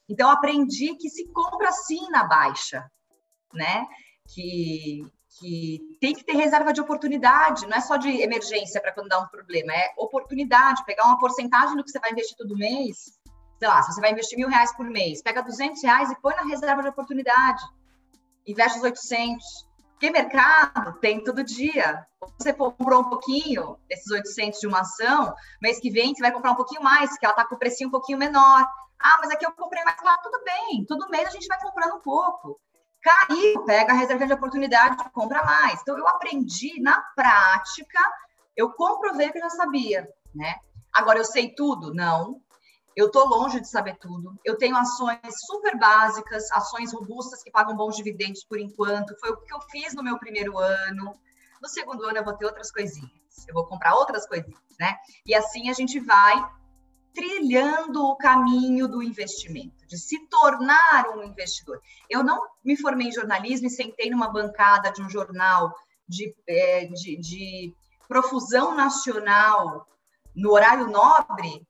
[0.09, 2.89] Então, aprendi que se compra sim na baixa,
[3.53, 3.85] né?
[4.33, 5.01] Que,
[5.39, 9.19] que tem que ter reserva de oportunidade, não é só de emergência para quando dá
[9.19, 13.19] um problema, é oportunidade, pegar uma porcentagem do que você vai investir todo mês,
[13.59, 16.35] sei lá, se você vai investir mil reais por mês, pega 200 reais e põe
[16.35, 17.61] na reserva de oportunidade,
[18.47, 19.69] investe os 800,
[19.99, 22.05] porque mercado tem todo dia.
[22.39, 26.51] Você comprou um pouquinho desses 800 de uma ação, mês que vem você vai comprar
[26.51, 28.65] um pouquinho mais, que ela está com o precinho um pouquinho menor.
[28.99, 31.95] Ah, mas aqui eu comprei mais lá, tudo bem, todo mês a gente vai comprando
[31.95, 32.59] um pouco.
[33.01, 35.81] Caiu, pega a reserva de oportunidade, compra mais.
[35.81, 37.99] Então, eu aprendi na prática,
[38.57, 40.55] eu comprovei que eu já sabia, né?
[40.93, 41.93] Agora, eu sei tudo?
[41.93, 42.41] Não.
[42.95, 44.37] Eu estou longe de saber tudo.
[44.43, 49.17] Eu tenho ações super básicas, ações robustas que pagam bons dividendos por enquanto.
[49.19, 51.13] Foi o que eu fiz no meu primeiro ano.
[51.61, 53.47] No segundo ano, eu vou ter outras coisinhas.
[53.47, 54.97] Eu vou comprar outras coisinhas, né?
[55.25, 56.35] E assim a gente vai
[57.13, 61.81] trilhando o caminho do investimento, de se tornar um investidor.
[62.09, 65.73] Eu não me formei em jornalismo e sentei numa bancada de um jornal
[66.07, 67.73] de, é, de, de
[68.07, 69.87] profusão nacional
[70.35, 71.67] no horário nobre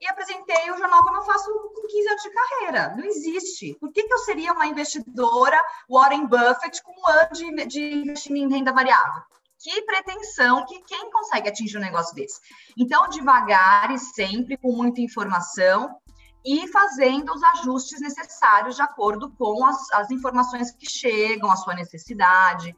[0.00, 2.96] e apresentei o jornal como eu faço com 15 anos de carreira.
[2.96, 3.76] Não existe.
[3.78, 8.54] Por que, que eu seria uma investidora Warren Buffett com um ano de, de investimento
[8.54, 9.22] em renda variável?
[9.60, 12.40] Que pretensão que quem consegue atingir um negócio desse.
[12.76, 16.00] Então, devagar e sempre com muita informação
[16.44, 21.74] e fazendo os ajustes necessários de acordo com as, as informações que chegam, a sua
[21.74, 22.74] necessidade.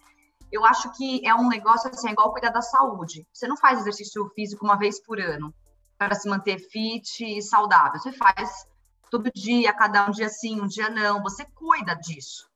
[0.50, 3.26] Eu acho que é um negócio assim, é igual cuidar da saúde.
[3.32, 5.54] Você não faz exercício físico uma vez por ano
[5.96, 8.00] para se manter fit e saudável.
[8.00, 8.66] Você faz
[9.08, 11.22] todo dia, cada um dia sim, um dia não.
[11.22, 12.48] Você cuida disso,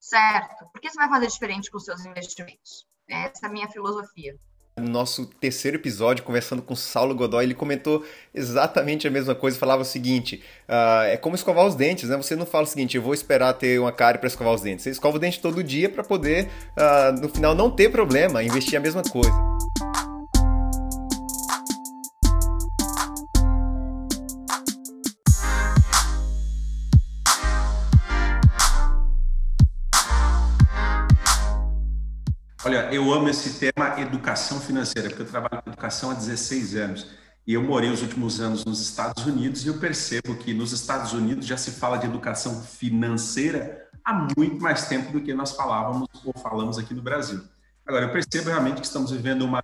[0.00, 0.66] certo?
[0.72, 2.85] Por que você vai fazer diferente com os seus investimentos?
[3.08, 4.34] Essa é a minha filosofia.
[4.78, 9.58] No nosso terceiro episódio, conversando com Saulo Godoy, ele comentou exatamente a mesma coisa.
[9.58, 12.16] Falava o seguinte: uh, é como escovar os dentes, né?
[12.18, 14.82] Você não fala o seguinte, eu vou esperar ter uma cárie para escovar os dentes.
[14.82, 18.76] Você escova o dente todo dia para poder, uh, no final, não ter problema, investir
[18.76, 19.32] a mesma coisa.
[32.66, 37.06] Olha, eu amo esse tema educação financeira, porque eu trabalho com educação há 16 anos.
[37.46, 41.12] E eu morei os últimos anos nos Estados Unidos e eu percebo que nos Estados
[41.12, 46.08] Unidos já se fala de educação financeira há muito mais tempo do que nós falávamos
[46.24, 47.40] ou falamos aqui no Brasil.
[47.86, 49.62] Agora, eu percebo realmente que estamos vivendo uma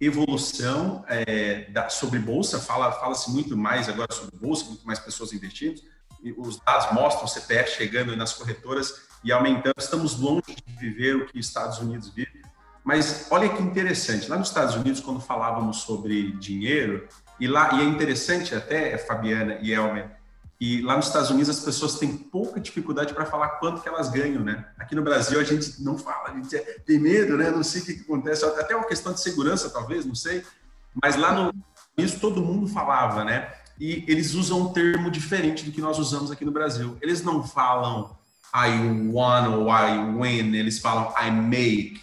[0.00, 5.32] evolução é, da, sobre bolsa, fala-se fala muito mais agora sobre bolsa, muito mais pessoas
[5.32, 5.80] investindo,
[6.20, 9.74] e os dados mostram o CPF chegando nas corretoras e aumentando.
[9.78, 12.42] Estamos longe de viver o que os Estados Unidos vive,
[12.84, 17.06] mas olha que interessante, lá nos Estados Unidos, quando falávamos sobre dinheiro,
[17.38, 20.10] e lá e é interessante até, Fabiana e Elmer,
[20.60, 24.10] e lá nos Estados Unidos as pessoas têm pouca dificuldade para falar quanto que elas
[24.10, 24.66] ganham, né?
[24.78, 26.54] Aqui no Brasil a gente não fala, a gente
[26.84, 27.50] tem medo, né?
[27.50, 30.44] Não sei o que, que acontece, até uma questão de segurança talvez, não sei.
[31.02, 31.54] Mas lá no
[31.96, 33.52] isso todo mundo falava, né?
[33.78, 36.98] E eles usam um termo diferente do que nós usamos aqui no Brasil.
[37.00, 38.16] Eles não falam
[38.54, 38.70] I
[39.10, 42.00] won ou I win, eles falam I make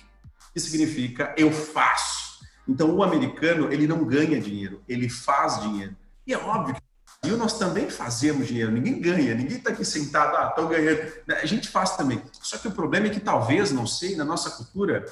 [0.53, 2.39] que significa eu faço.
[2.67, 5.95] Então, o americano, ele não ganha dinheiro, ele faz dinheiro.
[6.25, 6.75] E é óbvio
[7.21, 10.99] que nós também fazemos dinheiro, ninguém ganha, ninguém está aqui sentado, ah, estão ganhando.
[11.41, 12.21] A gente faz também.
[12.31, 15.05] Só que o problema é que talvez, não sei, na nossa cultura,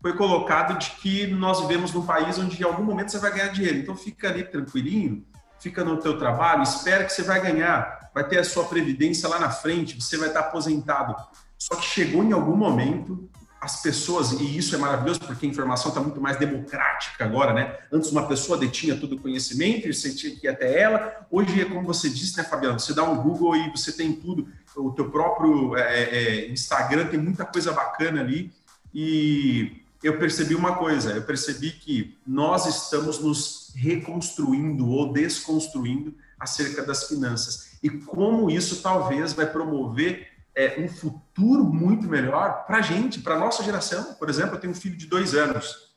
[0.00, 3.48] foi colocado de que nós vivemos num país onde em algum momento você vai ganhar
[3.48, 3.78] dinheiro.
[3.78, 5.24] Então fica ali tranquilinho,
[5.64, 9.38] fica no teu trabalho, espera que você vai ganhar, vai ter a sua previdência lá
[9.38, 11.16] na frente, você vai estar aposentado.
[11.58, 15.88] Só que chegou em algum momento as pessoas, e isso é maravilhoso porque a informação
[15.88, 17.78] está muito mais democrática agora, né?
[17.90, 21.26] Antes uma pessoa detinha todo o conhecimento e você tinha que ir até ela.
[21.30, 22.78] Hoje é como você disse, né, Fabiano?
[22.78, 24.46] Você dá um Google e você tem tudo.
[24.76, 28.52] O teu próprio é, é, é, Instagram tem muita coisa bacana ali.
[28.92, 36.82] E eu percebi uma coisa, eu percebi que nós estamos nos reconstruindo ou desconstruindo acerca
[36.82, 42.80] das finanças e como isso talvez vai promover é, um futuro muito melhor para a
[42.80, 44.14] gente, para nossa geração.
[44.14, 45.94] Por exemplo, eu tenho um filho de dois anos.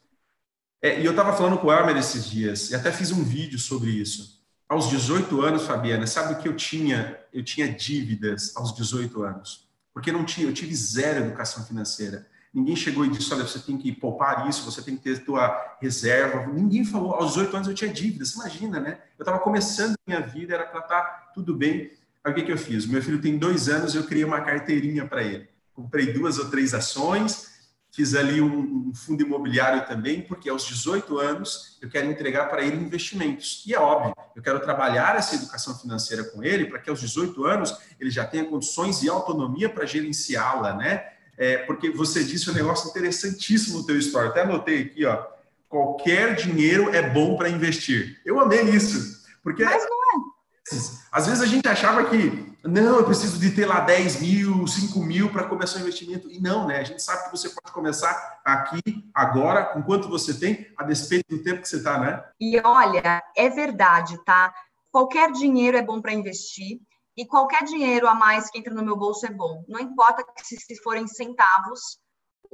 [0.82, 3.58] É, e eu estava falando com o Elmer esses dias, e até fiz um vídeo
[3.58, 4.44] sobre isso.
[4.68, 7.18] Aos 18 anos, Fabiana, sabe o que eu tinha?
[7.32, 9.70] Eu tinha dívidas aos 18 anos.
[9.94, 12.28] Porque não tinha, eu tive zero educação financeira.
[12.54, 15.78] Ninguém chegou e disse: olha, você tem que poupar isso, você tem que ter tua
[15.82, 16.48] reserva.
[16.48, 17.14] Ninguém falou.
[17.14, 19.00] Aos 18 anos eu tinha dívidas, imagina, né?
[19.18, 21.92] Eu estava começando minha vida, era para estar tá tudo bem.
[22.24, 22.86] Aí o que, que eu fiz?
[22.86, 25.48] Meu filho tem dois anos, eu criei uma carteirinha para ele.
[25.74, 27.58] Comprei duas ou três ações,
[27.92, 32.64] fiz ali um, um, fundo imobiliário também, porque aos 18 anos eu quero entregar para
[32.64, 33.64] ele investimentos.
[33.66, 37.46] E é óbvio, eu quero trabalhar essa educação financeira com ele, para que aos 18
[37.46, 41.17] anos ele já tenha condições e autonomia para gerenciá-la, né?
[41.38, 45.24] É, porque você disse um negócio interessantíssimo no teu story, até anotei aqui, ó.
[45.70, 48.20] Qualquer dinheiro é bom para investir.
[48.26, 50.38] Eu amei isso, porque Mas não
[51.12, 55.00] às vezes a gente achava que, não, eu preciso de ter lá 10 mil, 5
[55.00, 56.30] mil para começar o investimento.
[56.30, 56.80] E não, né?
[56.80, 58.82] A gente sabe que você pode começar aqui,
[59.14, 62.22] agora, com quanto você tem, a despeito do tempo que você está, né?
[62.40, 64.54] E olha, é verdade, tá?
[64.92, 66.80] Qualquer dinheiro é bom para investir.
[67.18, 69.66] E qualquer dinheiro a mais que entra no meu bolso é bom.
[69.68, 72.00] Não importa se, se forem centavos,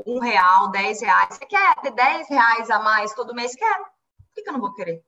[0.08, 1.36] um real, dez reais.
[1.36, 3.54] Você quer ter dez reais a mais todo mês?
[3.54, 3.84] Quero.
[3.84, 5.04] Por que, que eu não vou querer?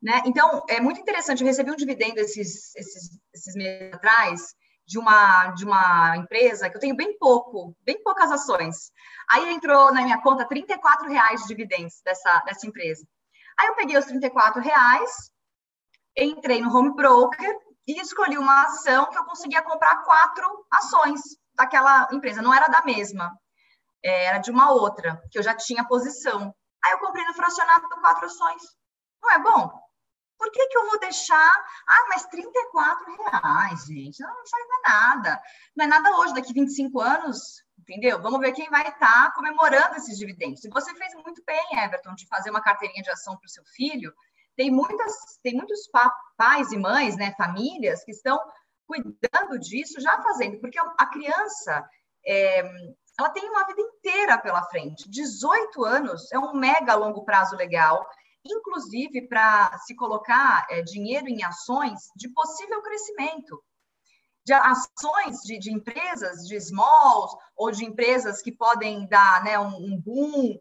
[0.00, 0.22] Né?
[0.24, 1.40] Então, é muito interessante.
[1.40, 4.54] Eu recebi um dividendo esses, esses, esses meses atrás
[4.86, 8.92] de uma, de uma empresa que eu tenho bem pouco, bem poucas ações.
[9.30, 13.04] Aí entrou na minha conta 34 reais de dividendos dessa, dessa empresa.
[13.58, 15.30] Aí eu peguei os 34 reais,
[16.16, 21.20] entrei no home broker e escolhi uma ação que eu conseguia comprar quatro ações
[21.54, 22.42] daquela empresa.
[22.42, 23.36] Não era da mesma,
[24.02, 26.54] era de uma outra, que eu já tinha posição.
[26.84, 28.62] Aí eu comprei no fracionado quatro ações.
[29.22, 29.82] Não é bom?
[30.42, 31.64] Por que, que eu vou deixar?
[31.88, 35.40] Ah, mas 34 reais, gente, não, não faz nada.
[35.76, 38.20] Não é nada hoje, daqui 25 anos, entendeu?
[38.20, 40.64] Vamos ver quem vai estar tá comemorando esses dividendos.
[40.64, 43.64] E você fez muito bem, Everton, de fazer uma carteirinha de ação para o seu
[43.66, 44.12] filho.
[44.56, 45.88] Tem, muitas, tem muitos
[46.36, 48.38] pais e mães, né, famílias, que estão
[48.86, 51.88] cuidando disso, já fazendo, porque a criança
[52.26, 52.60] é,
[53.18, 55.08] ela tem uma vida inteira pela frente.
[55.08, 58.06] 18 anos é um mega longo prazo legal
[58.44, 63.62] inclusive para se colocar é, dinheiro em ações de possível crescimento,
[64.44, 69.76] de ações de, de, empresas, de smalls, ou de empresas que podem dar né, um,
[69.76, 70.58] um boom,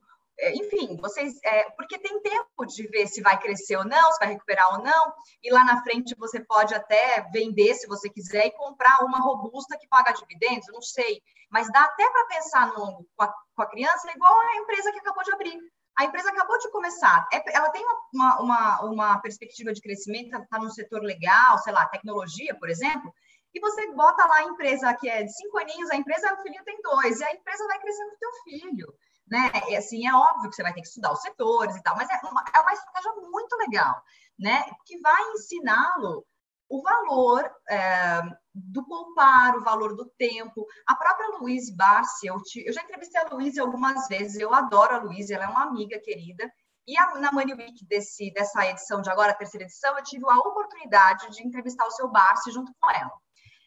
[0.49, 4.30] enfim, vocês, é, porque tem tempo de ver se vai crescer ou não, se vai
[4.30, 8.51] recuperar ou não, e lá na frente você pode até vender se você quiser e
[8.51, 13.23] comprar uma robusta que paga dividendos, não sei, mas dá até para pensar no, com,
[13.23, 15.60] a, com a criança igual a empresa que acabou de abrir.
[15.99, 20.58] A empresa acabou de começar, é, ela tem uma, uma, uma perspectiva de crescimento, está
[20.58, 23.13] num setor legal, sei lá, tecnologia, por exemplo,
[23.54, 26.63] e você bota lá a empresa que é de cinco aninhos, a empresa, o filhinho
[26.63, 28.93] tem dois, e a empresa vai crescendo com o teu filho,
[29.32, 29.50] né?
[29.70, 32.10] E assim, é óbvio que você vai ter que estudar os setores e tal, mas
[32.10, 34.04] é uma, é uma estratégia muito legal,
[34.38, 34.65] né?
[34.86, 36.26] Que vai ensiná-lo
[36.67, 38.22] o valor é,
[38.54, 40.65] do poupar, o valor do tempo.
[40.86, 44.96] A própria Luiz Barsi, eu, te, eu já entrevistei a Luiz algumas vezes, eu adoro
[44.96, 46.52] a Luiz, ela é uma amiga querida.
[46.86, 50.26] E a, na Money Week desse, dessa edição de agora, a terceira edição, eu tive
[50.30, 53.12] a oportunidade de entrevistar o seu Barsi junto com ela.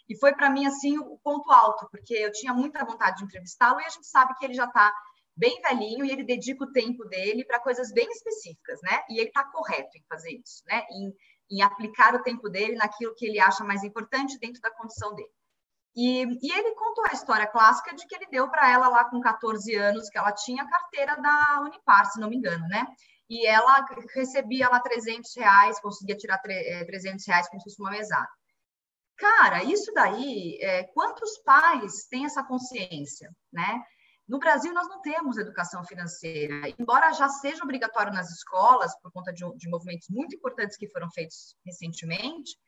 [0.08, 3.80] E foi para mim, assim, o ponto alto, porque eu tinha muita vontade de entrevistá-lo
[3.80, 4.92] e a gente sabe que ele já está
[5.36, 9.02] bem velhinho e ele dedica o tempo dele para coisas bem específicas, né?
[9.10, 10.84] E ele está correto em fazer isso, né?
[10.90, 11.12] Em
[11.50, 15.30] em aplicar o tempo dele naquilo que ele acha mais importante dentro da condição dele.
[15.96, 19.20] E, e ele contou a história clássica de que ele deu para ela lá com
[19.20, 22.84] 14 anos, que ela tinha carteira da Unipar, se não me engano, né?
[23.30, 27.90] E ela recebia lá 300 reais, conseguia tirar 300 eh, reais como se fosse uma
[27.90, 28.28] mesada.
[29.16, 33.80] Cara, isso daí, é, quantos pais têm essa consciência, né?
[34.26, 36.74] No Brasil, nós não temos educação financeira.
[36.78, 41.10] Embora já seja obrigatório nas escolas, por conta de, de movimentos muito importantes que foram
[41.10, 42.58] feitos recentemente,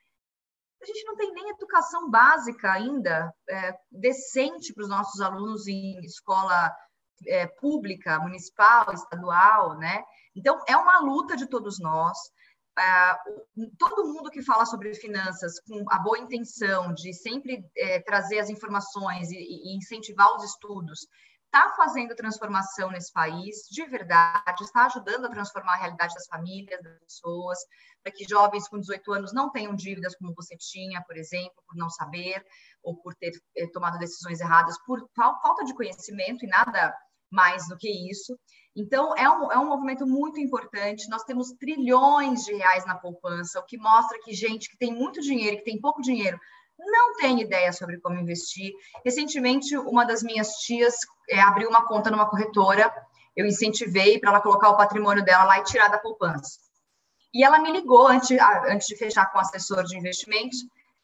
[0.82, 5.98] a gente não tem nem educação básica ainda é, decente para os nossos alunos em
[6.04, 6.70] escola
[7.26, 10.02] é, pública, municipal, estadual, né?
[10.34, 12.18] Então, é uma luta de todos nós.
[12.78, 13.16] É,
[13.78, 18.50] todo mundo que fala sobre finanças com a boa intenção de sempre é, trazer as
[18.50, 21.06] informações e, e incentivar os estudos,
[21.46, 26.82] está fazendo transformação nesse país, de verdade, está ajudando a transformar a realidade das famílias,
[26.82, 27.58] das pessoas,
[28.02, 31.76] para que jovens com 18 anos não tenham dívidas como você tinha, por exemplo, por
[31.76, 32.44] não saber,
[32.82, 36.94] ou por ter eh, tomado decisões erradas, por falta de conhecimento e nada
[37.30, 38.38] mais do que isso.
[38.74, 41.08] Então, é um, é um movimento muito importante.
[41.08, 45.20] Nós temos trilhões de reais na poupança, o que mostra que gente que tem muito
[45.22, 46.38] dinheiro, que tem pouco dinheiro,
[46.78, 48.72] não tem ideia sobre como investir.
[49.04, 50.94] Recentemente, uma das minhas tias
[51.28, 52.92] é, abriu uma conta numa corretora,
[53.34, 56.58] eu incentivei para ela colocar o patrimônio dela lá e tirar da poupança.
[57.32, 58.30] E ela me ligou antes,
[58.68, 60.58] antes de fechar com o assessor de investimentos.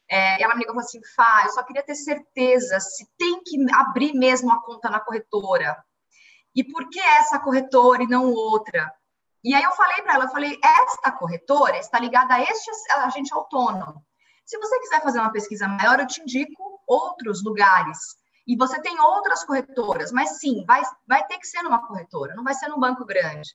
[0.09, 4.15] É, ela me ligou assim: Fá, eu só queria ter certeza se tem que abrir
[4.15, 5.77] mesmo a conta na corretora.
[6.55, 8.93] E por que essa corretora e não outra?
[9.45, 13.35] E aí eu falei para ela, eu falei, esta corretora está ligada a este agente
[13.35, 14.05] autônomo.
[14.45, 17.99] Se você quiser fazer uma pesquisa maior, eu te indico outros lugares.
[18.47, 22.43] E você tem outras corretoras, mas sim, vai, vai ter que ser numa corretora, não
[22.43, 23.55] vai ser num banco grande.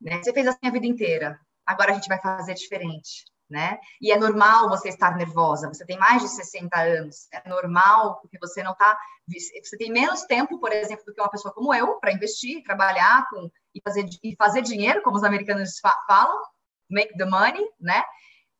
[0.00, 0.22] Né?
[0.22, 3.24] Você fez assim a vida inteira, agora a gente vai fazer diferente.
[3.50, 3.78] Né?
[3.98, 5.68] E é normal você estar nervosa.
[5.68, 8.96] Você tem mais de 60 anos, é normal porque você não está,
[9.26, 13.26] você tem menos tempo, por exemplo, do que uma pessoa como eu para investir, trabalhar
[13.30, 16.42] com e fazer e fazer dinheiro, como os americanos falam,
[16.90, 18.04] make the money, né?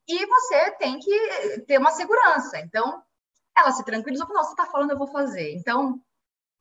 [0.09, 2.59] E você tem que ter uma segurança.
[2.59, 3.03] Então,
[3.57, 5.55] ela se tranquilizou, falou, você está falando, eu vou fazer.
[5.55, 6.01] Então,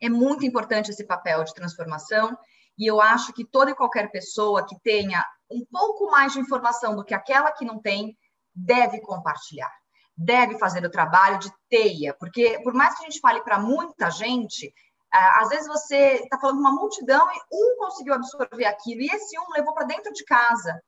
[0.02, 2.38] é muito importante esse papel de transformação,
[2.78, 6.96] e eu acho que toda e qualquer pessoa que tenha um pouco mais de informação
[6.96, 8.16] do que aquela que não tem,
[8.54, 9.72] deve compartilhar,
[10.16, 14.12] deve fazer o trabalho de teia, porque por mais que a gente fale para muita
[14.12, 14.72] gente,
[15.12, 19.54] às vezes você está falando uma multidão e um conseguiu absorver aquilo, e esse um
[19.56, 20.80] levou para dentro de casa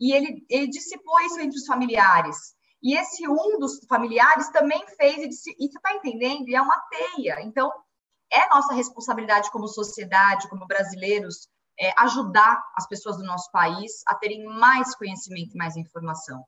[0.00, 2.54] e ele, ele dissipou isso entre os familiares.
[2.82, 6.48] E esse um dos familiares também fez, e, disse, e você está entendendo?
[6.48, 7.42] E é uma teia.
[7.42, 7.70] Então,
[8.32, 11.48] é nossa responsabilidade como sociedade, como brasileiros,
[11.78, 16.42] é, ajudar as pessoas do nosso país a terem mais conhecimento e mais informação.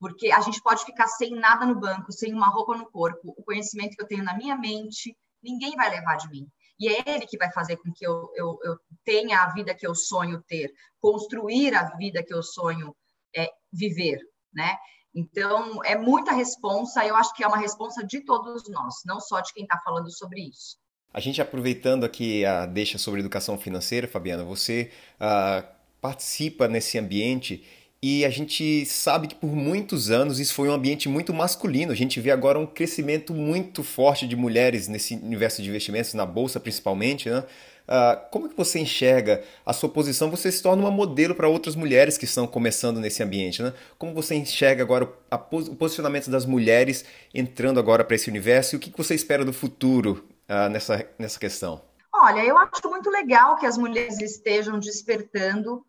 [0.00, 3.34] Porque a gente pode ficar sem nada no banco, sem uma roupa no corpo.
[3.36, 6.48] O conhecimento que eu tenho na minha mente, ninguém vai levar de mim.
[6.78, 9.86] E é ele que vai fazer com que eu, eu, eu tenha a vida que
[9.86, 12.94] eu sonho ter, construir a vida que eu sonho
[13.36, 14.18] é, viver,
[14.52, 14.76] né?
[15.14, 19.40] Então, é muita responsa, eu acho que é uma responsa de todos nós, não só
[19.40, 20.76] de quem está falando sobre isso.
[21.12, 25.66] A gente aproveitando aqui a deixa sobre educação financeira, Fabiana, você uh,
[26.00, 27.64] participa nesse ambiente
[28.00, 31.90] e a gente sabe que por muitos anos isso foi um ambiente muito masculino.
[31.90, 36.24] A gente vê agora um crescimento muito forte de mulheres nesse universo de investimentos, na
[36.24, 37.28] bolsa principalmente.
[37.28, 37.40] Né?
[37.88, 40.30] Uh, como que você enxerga a sua posição?
[40.30, 43.64] Você se torna uma modelo para outras mulheres que estão começando nesse ambiente.
[43.64, 43.74] Né?
[43.98, 48.80] Como você enxerga agora o posicionamento das mulheres entrando agora para esse universo e o
[48.80, 51.82] que você espera do futuro uh, nessa, nessa questão?
[52.14, 55.84] Olha, eu acho muito legal que as mulheres estejam despertando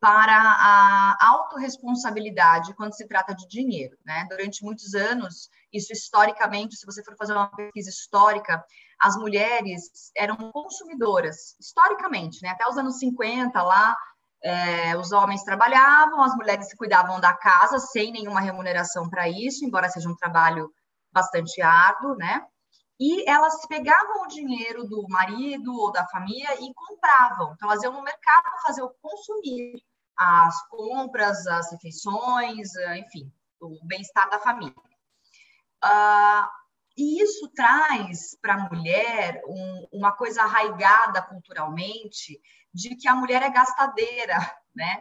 [0.00, 3.96] para a autorresponsabilidade quando se trata de dinheiro.
[4.04, 4.26] Né?
[4.30, 8.64] Durante muitos anos, isso historicamente, se você for fazer uma pesquisa histórica,
[9.00, 12.50] as mulheres eram consumidoras, historicamente, né?
[12.50, 13.96] até os anos 50 lá,
[14.42, 19.88] é, os homens trabalhavam, as mulheres cuidavam da casa sem nenhuma remuneração para isso, embora
[19.88, 20.70] seja um trabalho
[21.12, 22.46] bastante árduo, né?
[23.00, 27.52] E elas pegavam o dinheiro do marido ou da família e compravam.
[27.54, 29.80] Então, elas iam no mercado fazer o consumir
[30.18, 34.74] as compras, as refeições, eh, enfim, o bem-estar da família.
[35.84, 36.48] Uh,
[36.96, 42.40] e isso traz para a mulher um, uma coisa arraigada culturalmente
[42.74, 44.36] de que a mulher é gastadeira,
[44.74, 45.00] né?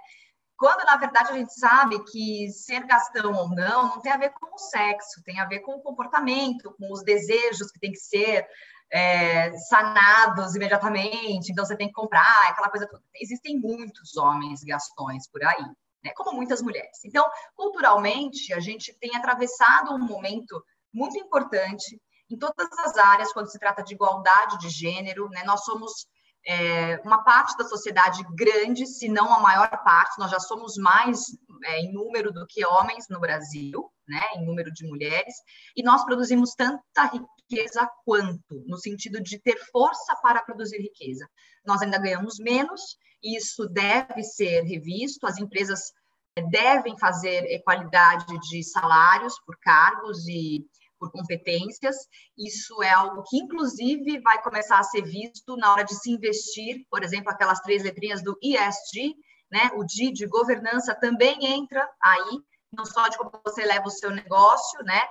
[0.56, 4.32] Quando, na verdade, a gente sabe que ser gastão ou não não tem a ver
[4.32, 8.00] com o sexo, tem a ver com o comportamento, com os desejos que tem que
[8.00, 8.48] ser
[8.92, 13.04] é, sanados imediatamente, então você tem que comprar, aquela coisa toda.
[13.16, 15.66] Existem muitos homens gastões por aí,
[16.04, 17.04] né, como muitas mulheres.
[17.04, 17.26] Então,
[17.56, 20.64] culturalmente, a gente tem atravessado um momento
[20.94, 25.64] muito importante em todas as áreas, quando se trata de igualdade de gênero, né, nós
[25.64, 26.08] somos
[26.48, 31.20] é, uma parte da sociedade grande, se não a maior parte, nós já somos mais
[31.66, 35.36] é, em número do que homens no Brasil, né, em número de mulheres,
[35.76, 41.28] e nós produzimos tanta riqueza quanto, no sentido de ter força para produzir riqueza.
[41.66, 45.92] Nós ainda ganhamos menos, isso deve ser revisto, as empresas
[46.38, 50.66] é, devem fazer equalidade de salários por cargos e
[51.00, 51.96] por competências.
[52.38, 56.86] Isso é algo que, inclusive, vai começar a ser visto na hora de se investir,
[56.90, 59.16] por exemplo, aquelas três letrinhas do ESG,
[59.52, 59.72] né?
[59.76, 62.40] O D de governança também entra aí,
[62.72, 65.02] não só de como você leva o seu negócio, né?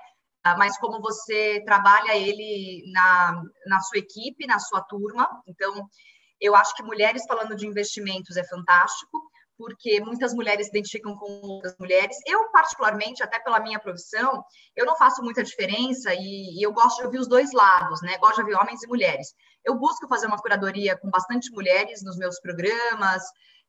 [0.44, 5.28] Ah, mas como você trabalha ele na, na sua equipe, na sua turma.
[5.46, 5.88] Então,
[6.40, 9.18] eu acho que mulheres falando de investimentos é fantástico,
[9.58, 12.16] porque muitas mulheres se identificam com outras mulheres.
[12.26, 14.44] Eu, particularmente, até pela minha profissão,
[14.74, 18.18] eu não faço muita diferença e, e, eu gosto de ouvir os dois lados, né?
[18.18, 19.34] Gosto de ouvir homens e mulheres.
[19.64, 23.22] Eu busco fazer uma curadoria com bastante mulheres nos meus programas.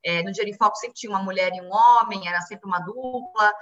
[0.03, 2.79] É, no Dia em Foco sempre tinha uma mulher e um homem, era sempre uma
[2.79, 3.53] dupla.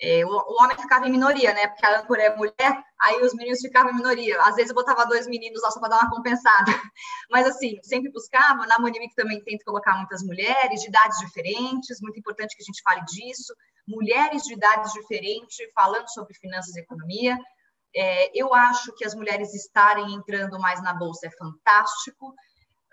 [0.00, 1.68] É, o, o, homem ficava em minoria, né?
[1.68, 4.38] Porque a âncora é mulher, aí os meninos ficavam em minoria.
[4.42, 6.66] Às vezes eu botava dois meninos lá só para dar uma compensada.
[7.30, 8.66] Mas, assim, sempre buscava.
[8.66, 12.82] Na Monimic também tento colocar muitas mulheres de idades diferentes, muito importante que a gente
[12.82, 13.54] fale disso.
[13.88, 17.38] Mulheres de idades diferentes falando sobre finanças e economia.
[17.94, 22.34] É, eu acho que as mulheres estarem entrando mais na bolsa é fantástico.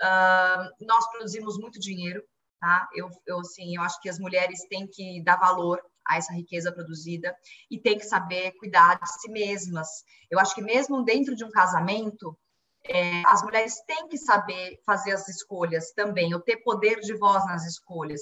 [0.02, 2.24] Uh, nós produzimos muito dinheiro,
[2.60, 2.88] tá?
[2.94, 6.72] Eu, eu, assim, eu acho que as mulheres têm que dar valor a essa riqueza
[6.72, 7.36] produzida
[7.70, 9.88] e tem que saber cuidar de si mesmas.
[10.30, 12.38] Eu acho que mesmo dentro de um casamento,
[12.86, 17.46] é, as mulheres têm que saber fazer as escolhas também, ou ter poder de voz
[17.46, 18.22] nas escolhas.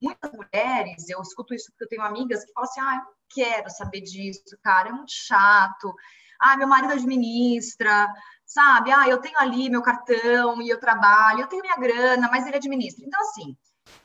[0.00, 3.14] Muitas mulheres, eu escuto isso porque eu tenho amigas que falam assim: ah, eu não
[3.30, 5.94] quero saber disso, cara, é muito chato.
[6.40, 8.12] Ah, meu marido administra,
[8.44, 8.90] sabe?
[8.90, 12.56] Ah, eu tenho ali meu cartão e eu trabalho, eu tenho minha grana, mas ele
[12.56, 13.06] administra.
[13.06, 13.56] Então, assim,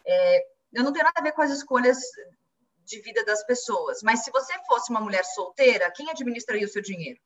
[0.05, 1.97] é, eu não tenho nada a ver com as escolhas
[2.88, 4.02] de vida das pessoas.
[4.02, 7.20] Mas se você fosse uma mulher solteira, quem administraria o seu dinheiro?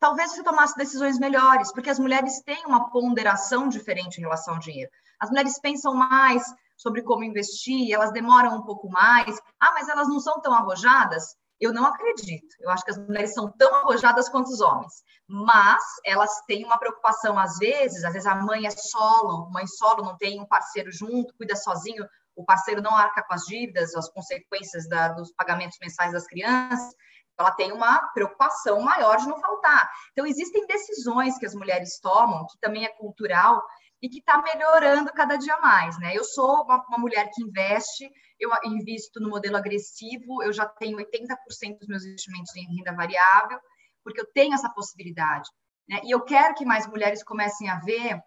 [0.00, 4.60] Talvez você tomasse decisões melhores, porque as mulheres têm uma ponderação diferente em relação ao
[4.60, 4.90] dinheiro.
[5.18, 6.42] As mulheres pensam mais
[6.76, 9.40] sobre como investir, elas demoram um pouco mais.
[9.60, 11.36] Ah, mas elas não são tão arrojadas?
[11.60, 12.54] Eu não acredito.
[12.60, 14.92] Eu acho que as mulheres são tão arrojadas quanto os homens.
[15.26, 20.02] Mas elas têm uma preocupação, às vezes, às vezes a mãe é solo, mãe solo,
[20.02, 22.04] não tem um parceiro junto, cuida sozinho
[22.36, 26.94] o parceiro não arca com as dívidas, as consequências da, dos pagamentos mensais das crianças,
[27.38, 29.90] ela tem uma preocupação maior de não faltar.
[30.12, 33.62] Então, existem decisões que as mulheres tomam, que também é cultural,
[34.04, 36.14] e que está melhorando cada dia mais, né?
[36.14, 40.98] Eu sou uma, uma, mulher que investe, eu invisto no modelo agressivo, eu já tenho
[40.98, 43.58] 80% dos meus investimentos em renda variável,
[44.04, 45.48] porque eu tenho essa possibilidade.
[45.88, 46.02] Né?
[46.04, 48.20] E eu quero que mais mulheres comecem a ver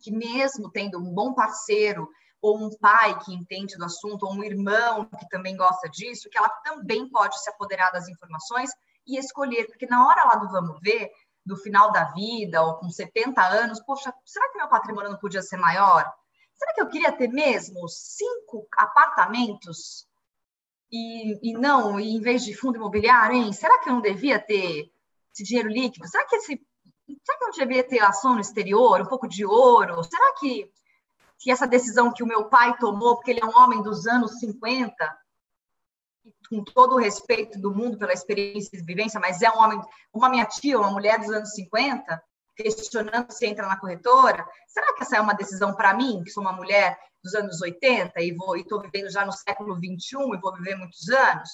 [0.00, 2.06] que mesmo tendo um bom parceiro,
[2.40, 6.38] ou um pai que entende do assunto, ou um irmão que também gosta disso, que
[6.38, 8.70] ela também pode se apoderar das informações
[9.06, 11.10] e escolher, porque na hora lá do vamos ver,
[11.44, 15.42] do final da vida, ou com 70 anos, poxa, será que meu patrimônio não podia
[15.42, 16.04] ser maior?
[16.54, 20.06] Será que eu queria ter mesmo cinco apartamentos
[20.90, 23.52] e, e não, e em vez de fundo imobiliário, hein?
[23.52, 24.90] Será que eu não devia ter
[25.32, 26.06] esse dinheiro líquido?
[26.08, 26.60] Será que esse
[27.24, 30.02] será que eu devia ter ação no exterior, um pouco de ouro?
[30.04, 30.70] Será que
[31.38, 34.38] que essa decisão que o meu pai tomou, porque ele é um homem dos anos
[34.40, 35.18] 50,
[36.50, 39.80] com todo o respeito do mundo pela experiência e vivência, mas é um homem,
[40.12, 42.22] uma minha tia, uma mulher dos anos 50,
[42.56, 46.42] questionando se entra na corretora, será que essa é uma decisão para mim, que sou
[46.42, 50.74] uma mulher dos anos 80 e estou vivendo já no século 21 e vou viver
[50.74, 51.48] muitos anos?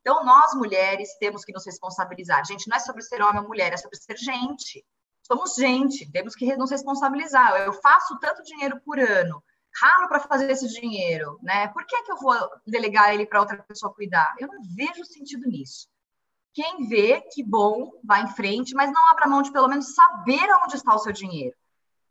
[0.00, 2.44] Então, nós mulheres temos que nos responsabilizar.
[2.46, 4.84] Gente, não é sobre ser homem ou mulher, é sobre ser gente
[5.26, 7.56] somos gente, temos que nos responsabilizar.
[7.62, 9.42] Eu faço tanto dinheiro por ano,
[9.80, 11.68] ralo para fazer esse dinheiro, né?
[11.68, 12.34] Por que, que eu vou
[12.66, 14.34] delegar ele para outra pessoa cuidar?
[14.38, 15.88] Eu não vejo sentido nisso.
[16.52, 20.46] Quem vê, que bom, vai em frente, mas não abra mão de pelo menos saber
[20.62, 21.56] onde está o seu dinheiro.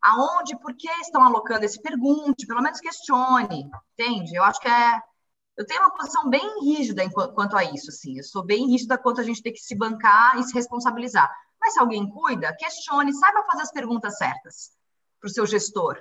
[0.02, 1.82] Aonde, por que estão alocando esse?
[1.82, 4.36] Pergunte, pelo menos questione, entende?
[4.36, 5.02] Eu acho que é.
[5.56, 8.18] Eu tenho uma posição bem rígida quanto a isso, assim.
[8.18, 11.32] Eu sou bem rígida quanto a gente ter que se bancar e se responsabilizar.
[11.64, 14.72] Mas se alguém cuida, questione, saiba fazer as perguntas certas
[15.18, 15.96] para o seu gestor,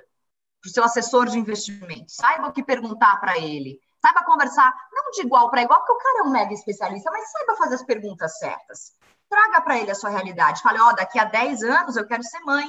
[0.61, 2.11] para o seu assessor de investimento.
[2.11, 3.79] Saiba o que perguntar para ele.
[4.05, 7.31] Saiba conversar, não de igual para igual, porque o cara é um mega especialista, mas
[7.31, 8.91] saiba fazer as perguntas certas.
[9.29, 10.61] Traga para ele a sua realidade.
[10.61, 12.67] Fale, ó, oh, daqui a 10 anos eu quero ser mãe.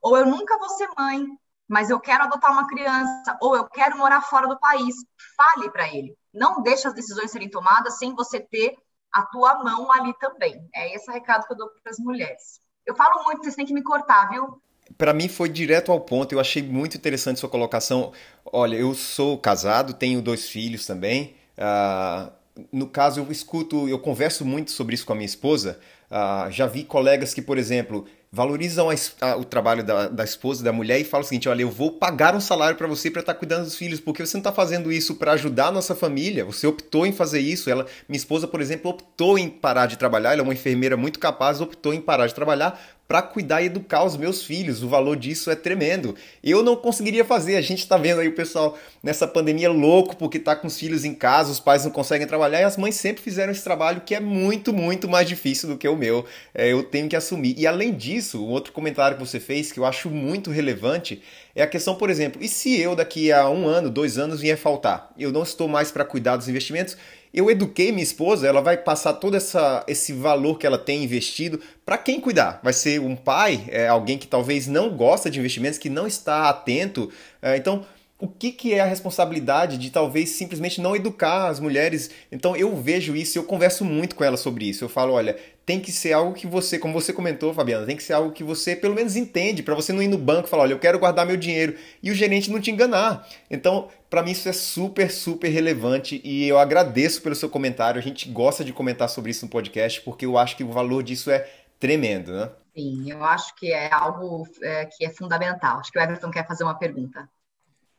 [0.00, 1.26] Ou eu nunca vou ser mãe,
[1.68, 3.36] mas eu quero adotar uma criança.
[3.42, 4.94] Ou eu quero morar fora do país.
[5.36, 6.16] Fale para ele.
[6.32, 8.74] Não deixe as decisões serem tomadas sem você ter
[9.14, 10.68] a tua mão ali também.
[10.74, 12.60] É esse recado que eu dou para as mulheres.
[12.84, 14.60] Eu falo muito, vocês têm que me cortar, viu?
[14.98, 18.12] Para mim foi direto ao ponto, eu achei muito interessante sua colocação.
[18.44, 21.36] Olha, eu sou casado, tenho dois filhos também.
[21.56, 22.30] Uh,
[22.70, 25.80] no caso, eu escuto, eu converso muito sobre isso com a minha esposa.
[26.10, 30.64] Uh, já vi colegas que, por exemplo, valorizam a, a, o trabalho da, da, esposa,
[30.64, 33.20] da mulher e falam o seguinte: olha, eu vou pagar um salário para você para
[33.20, 35.94] estar tá cuidando dos filhos, porque você não está fazendo isso para ajudar a nossa
[35.94, 37.70] família, você optou em fazer isso.
[37.70, 41.20] Ela, minha esposa, por exemplo, optou em parar de trabalhar, ela é uma enfermeira muito
[41.20, 44.82] capaz, optou em parar de trabalhar para cuidar e educar os meus filhos.
[44.82, 46.14] O valor disso é tremendo.
[46.42, 47.56] Eu não conseguiria fazer.
[47.56, 51.04] A gente está vendo aí o pessoal nessa pandemia louco porque está com os filhos
[51.04, 54.14] em casa, os pais não conseguem trabalhar e as mães sempre fizeram esse trabalho que
[54.14, 56.24] é muito, muito mais difícil do que o meu.
[56.54, 57.54] É, eu tenho que assumir.
[57.58, 61.22] E além disso, um outro comentário que você fez que eu acho muito relevante
[61.54, 64.56] é a questão, por exemplo, e se eu daqui a um ano, dois anos vier
[64.56, 65.12] faltar?
[65.16, 66.96] Eu não estou mais para cuidar dos investimentos
[67.34, 71.60] eu eduquei minha esposa, ela vai passar todo essa, esse valor que ela tem investido
[71.84, 72.60] para quem cuidar.
[72.62, 76.48] Vai ser um pai, é, alguém que talvez não gosta de investimentos, que não está
[76.48, 77.10] atento.
[77.42, 77.84] É, então,
[78.18, 82.10] o que, que é a responsabilidade de talvez simplesmente não educar as mulheres?
[82.30, 84.84] Então eu vejo isso eu converso muito com ela sobre isso.
[84.84, 85.36] Eu falo, olha,
[85.66, 88.44] tem que ser algo que você, como você comentou, Fabiana, tem que ser algo que
[88.44, 90.98] você pelo menos entende, para você não ir no banco e falar, olha, eu quero
[90.98, 93.26] guardar meu dinheiro e o gerente não te enganar.
[93.50, 97.98] Então, para mim isso é super, super relevante e eu agradeço pelo seu comentário.
[97.98, 101.02] A gente gosta de comentar sobre isso no podcast porque eu acho que o valor
[101.02, 101.48] disso é
[101.78, 102.50] tremendo, né?
[102.76, 105.78] Sim, eu acho que é algo é, que é fundamental.
[105.78, 107.28] Acho que o Everton quer fazer uma pergunta.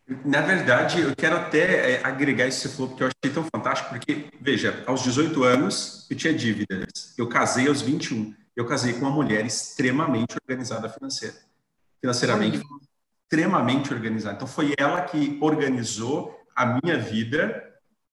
[0.07, 4.29] Na verdade, eu quero até é, agregar esse flow, porque eu achei tão fantástico, porque,
[4.39, 9.09] veja, aos 18 anos eu tinha dívidas, eu casei aos 21, eu casei com uma
[9.09, 11.35] mulher extremamente organizada financeira,
[11.99, 12.79] financeiramente, uhum.
[13.23, 14.35] extremamente organizada.
[14.35, 17.63] Então, foi ela que organizou a minha vida,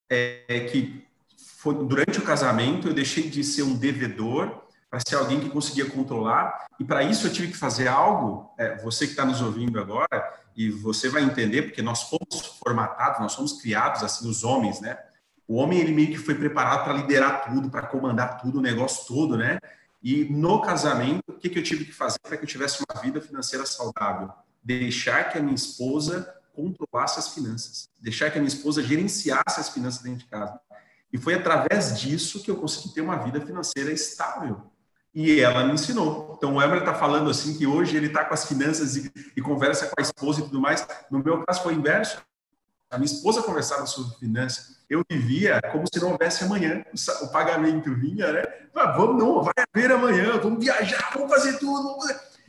[0.08, 5.40] é, que foi, durante o casamento eu deixei de ser um devedor para ser alguém
[5.40, 9.26] que conseguia controlar, e para isso eu tive que fazer algo, é, você que está
[9.26, 14.28] nos ouvindo agora, e você vai entender, porque nós fomos formatados, nós somos criados assim,
[14.28, 14.98] os homens, né?
[15.46, 19.06] O homem, ele meio que foi preparado para liderar tudo, para comandar tudo, o negócio
[19.06, 19.58] todo, né?
[20.02, 23.00] E no casamento, o que, que eu tive que fazer para que eu tivesse uma
[23.00, 24.30] vida financeira saudável?
[24.62, 29.68] Deixar que a minha esposa controlasse as finanças, deixar que a minha esposa gerenciasse as
[29.68, 30.60] finanças dentro de casa.
[31.12, 34.71] E foi através disso que eu consegui ter uma vida financeira estável
[35.14, 36.34] e ela me ensinou.
[36.36, 39.42] Então, o Emer está falando assim que hoje ele está com as finanças e, e,
[39.42, 40.86] conversa com a esposa e tudo mais.
[41.10, 42.18] No meu caso, foi inverso.
[42.90, 44.76] A minha esposa conversava sobre finanças.
[44.88, 46.84] Eu vivia como se não houvesse amanhã.
[47.22, 48.42] O, pagamento vinha, né?
[48.74, 51.82] Ah, vamos, não, vai haver amanhã, vamos viajar, vamos fazer tudo.
[51.82, 52.06] Vamos.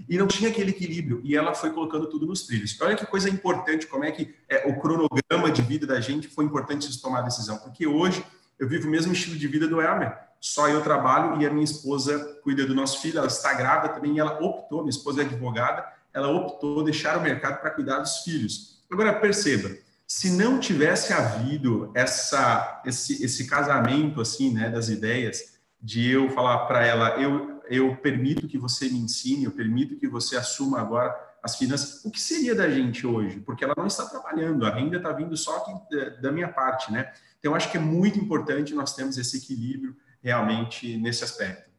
[0.10, 1.22] E não tinha aquele equilíbrio.
[1.24, 2.78] E ela foi colocando tudo nos trilhos.
[2.82, 6.46] Olha que coisa importante, como é que é, o cronograma de vida da gente foi
[6.46, 7.58] importante isso tomar a decisão.
[7.58, 8.24] Porque hoje
[8.58, 11.64] eu vivo o mesmo estilo de vida do Elmer só eu trabalho e a minha
[11.64, 15.26] esposa cuida do nosso filho, ela está grávida também, e ela optou, minha esposa é
[15.26, 18.84] advogada, ela optou deixar o mercado para cuidar dos filhos.
[18.92, 19.74] Agora, perceba,
[20.06, 26.66] se não tivesse havido essa, esse, esse casamento, assim, né, das ideias, de eu falar
[26.66, 31.16] para ela, eu, eu permito que você me ensine, eu permito que você assuma agora
[31.42, 33.40] as finanças, o que seria da gente hoje?
[33.40, 37.14] Porque ela não está trabalhando, a renda está vindo só aqui da minha parte, né?
[37.40, 41.70] Então, acho que é muito importante nós termos esse equilíbrio realmente nesse aspecto.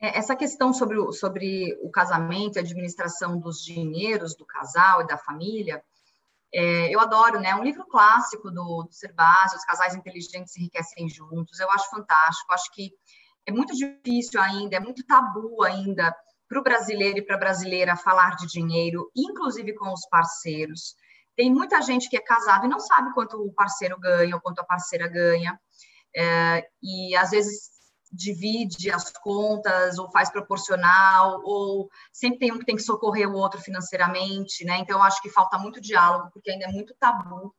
[0.00, 5.02] É, essa questão sobre o, sobre o casamento e a administração dos dinheiros do casal
[5.02, 5.82] e da família,
[6.52, 7.54] é, eu adoro, né?
[7.54, 11.60] Um livro clássico do, do Os Casais Inteligentes Enriquecem Juntos.
[11.60, 12.52] Eu acho fantástico.
[12.52, 12.92] Acho que
[13.46, 16.14] é muito difícil ainda, é muito tabu ainda
[16.48, 20.96] para o brasileiro e para a brasileira falar de dinheiro, inclusive com os parceiros.
[21.36, 24.58] Tem muita gente que é casado e não sabe quanto o parceiro ganha ou quanto
[24.58, 25.58] a parceira ganha
[26.16, 27.70] é, e às vezes
[28.12, 33.36] divide as contas ou faz proporcional ou sempre tem um que tem que socorrer o
[33.36, 34.78] outro financeiramente, né?
[34.78, 37.54] Então acho que falta muito diálogo porque ainda é muito tabu,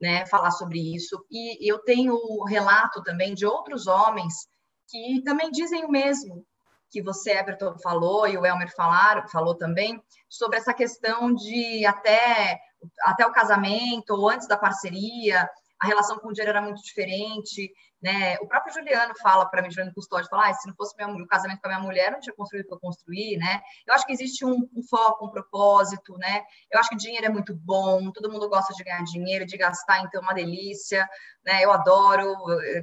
[0.00, 0.24] né?
[0.26, 4.46] Falar sobre isso e eu tenho relato também de outros homens
[4.88, 6.46] que também dizem o mesmo
[6.92, 12.60] que você Everton falou e o Elmer falaram, falou também sobre essa questão de até
[13.02, 15.48] até o casamento ou antes da parceria
[15.82, 18.36] a relação com o dinheiro era muito diferente, né?
[18.40, 21.60] O próprio Juliano fala para mim, Juliano Custódio, fala, ah, se não fosse o casamento
[21.60, 23.60] com a minha mulher, eu não tinha construído o que eu construí, né?
[23.84, 26.44] Eu acho que existe um, um, foco, um propósito, né?
[26.70, 30.00] Eu acho que dinheiro é muito bom, todo mundo gosta de ganhar dinheiro, de gastar,
[30.04, 31.08] então é uma delícia,
[31.44, 31.64] né?
[31.64, 32.32] Eu adoro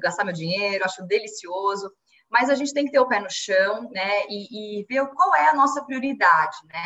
[0.01, 1.89] gastar meu dinheiro, acho delicioso,
[2.29, 4.25] mas a gente tem que ter o pé no chão, né?
[4.27, 6.85] E, e ver qual é a nossa prioridade, né?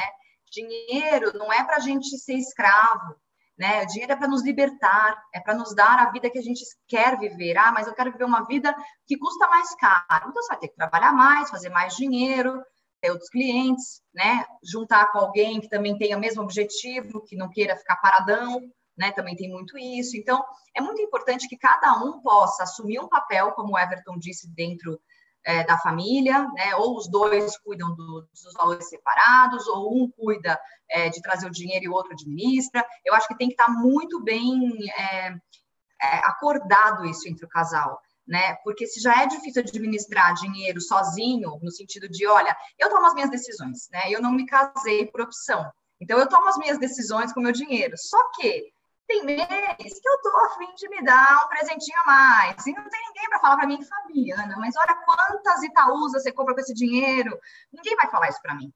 [0.51, 3.15] Dinheiro não é para a gente ser escravo,
[3.57, 3.83] né?
[3.83, 6.63] O dinheiro é para nos libertar, é para nos dar a vida que a gente
[6.87, 7.57] quer viver.
[7.57, 8.75] Ah, mas eu quero viver uma vida
[9.05, 10.29] que custa mais caro.
[10.29, 12.63] Então você vai ter que trabalhar mais, fazer mais dinheiro,
[13.01, 14.45] ter outros clientes, né?
[14.63, 18.61] Juntar com alguém que também tenha o mesmo objetivo, que não queira ficar paradão,
[18.97, 19.11] né?
[19.11, 20.17] Também tem muito isso.
[20.17, 20.43] Então,
[20.75, 24.99] é muito importante que cada um possa assumir um papel, como o Everton disse, dentro
[25.45, 26.75] é, da família, né?
[26.75, 31.51] ou os dois cuidam do, dos valores separados, ou um cuida é, de trazer o
[31.51, 32.85] dinheiro e o outro administra.
[33.05, 37.99] Eu acho que tem que estar muito bem é, é, acordado isso entre o casal.
[38.27, 38.55] né?
[38.63, 43.13] Porque se já é difícil administrar dinheiro sozinho, no sentido de, olha, eu tomo as
[43.13, 44.03] minhas decisões, né?
[44.09, 45.69] Eu não me casei por opção.
[45.99, 47.95] Então eu tomo as minhas decisões com o meu dinheiro.
[47.97, 48.72] Só que
[49.07, 52.65] tem mês que eu tô afim de me dar um presentinho a mais.
[52.65, 56.53] E não tem ninguém para falar para mim, Fabiana, mas olha quantas Itaúsas você compra
[56.53, 57.37] com esse dinheiro.
[57.71, 58.73] Ninguém vai falar isso para mim.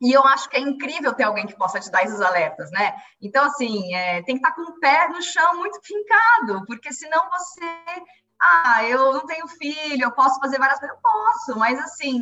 [0.00, 2.92] E eu acho que é incrível ter alguém que possa te dar esses alertas, né?
[3.20, 7.30] Então, assim, é, tem que estar com o pé no chão muito fincado, porque senão
[7.30, 8.02] você.
[8.44, 10.96] Ah, eu não tenho filho, eu posso fazer várias coisas.
[10.96, 12.20] Eu posso, mas assim,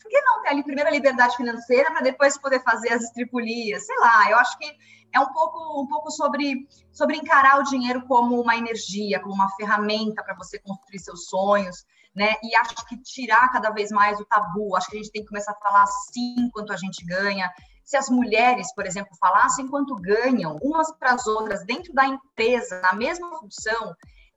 [0.00, 3.86] por que não ter ali primeiro a liberdade financeira para depois poder fazer as estripulias?
[3.86, 4.70] Sei lá, eu acho que
[5.12, 9.50] é um pouco, um pouco sobre, sobre encarar o dinheiro como uma energia, como uma
[9.56, 12.34] ferramenta para você construir seus sonhos né?
[12.42, 15.28] E acho que tirar cada vez mais o tabu, acho que a gente tem que
[15.28, 17.50] começar a falar sim quanto a gente ganha.
[17.84, 22.80] Se as mulheres, por exemplo, falassem quanto ganham umas para as outras dentro da empresa,
[22.80, 23.94] na mesma função,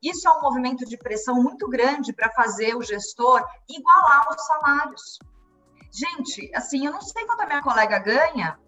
[0.10, 5.20] isso é um movimento de pressão muito grande para fazer o gestor igualar os salários.
[5.92, 8.60] Gente, assim, eu não sei quanto a minha colega ganha,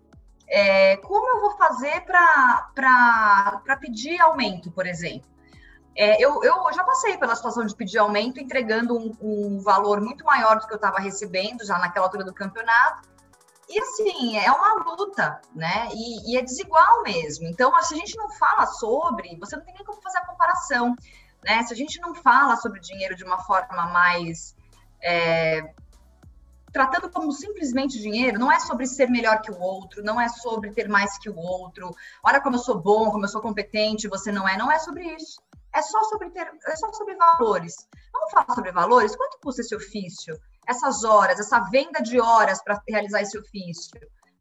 [0.48, 5.30] é, como eu vou fazer para pedir aumento, por exemplo?
[5.96, 10.24] É, eu, eu já passei pela situação de pedir aumento, entregando um, um valor muito
[10.24, 13.10] maior do que eu estava recebendo já naquela altura do campeonato.
[13.68, 15.90] E assim, é uma luta, né?
[15.94, 17.48] E, e, é desigual mesmo.
[17.48, 20.96] Então, se a gente não fala sobre, você não tem nem como fazer a comparação,
[21.44, 21.64] né?
[21.64, 24.56] Se a gente não fala sobre dinheiro de uma forma mais.
[25.02, 25.74] É,
[26.72, 30.72] tratando como simplesmente dinheiro, não é sobre ser melhor que o outro, não é sobre
[30.72, 31.96] ter mais que o outro.
[32.24, 34.58] Olha como eu sou bom, como eu sou competente, você não é.
[34.58, 35.42] Não é sobre isso
[35.78, 37.88] é só sobre ter, é só sobre valores.
[38.12, 39.16] Vamos falar sobre valores?
[39.16, 40.36] Quanto custa esse ofício?
[40.68, 44.00] Essas horas, essa venda de horas para realizar esse ofício?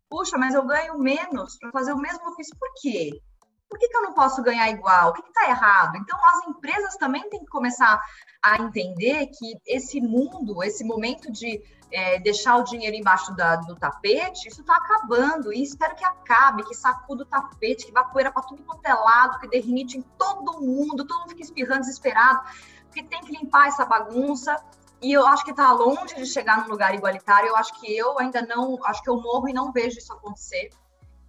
[0.09, 2.57] Puxa, mas eu ganho menos para fazer o mesmo ofício.
[2.59, 3.21] Por quê?
[3.69, 5.11] Por que, que eu não posso ganhar igual?
[5.11, 5.97] O que está errado?
[5.97, 8.01] Então, as empresas também têm que começar
[8.43, 11.61] a entender que esse mundo, esse momento de
[11.91, 15.53] é, deixar o dinheiro embaixo da, do tapete, isso está acabando.
[15.53, 18.95] E espero que acabe, que sacuda o tapete, que vá poeira para tudo quanto é
[18.95, 22.43] lado, que derrite em todo mundo, todo mundo fica espirrando desesperado,
[22.85, 24.57] porque tem que limpar essa bagunça.
[25.03, 27.49] E eu acho que está longe de chegar num lugar igualitário.
[27.49, 30.71] Eu acho que eu ainda não, acho que eu morro e não vejo isso acontecer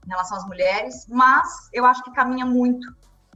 [0.08, 2.88] em relação às mulheres, mas eu acho que caminha muito.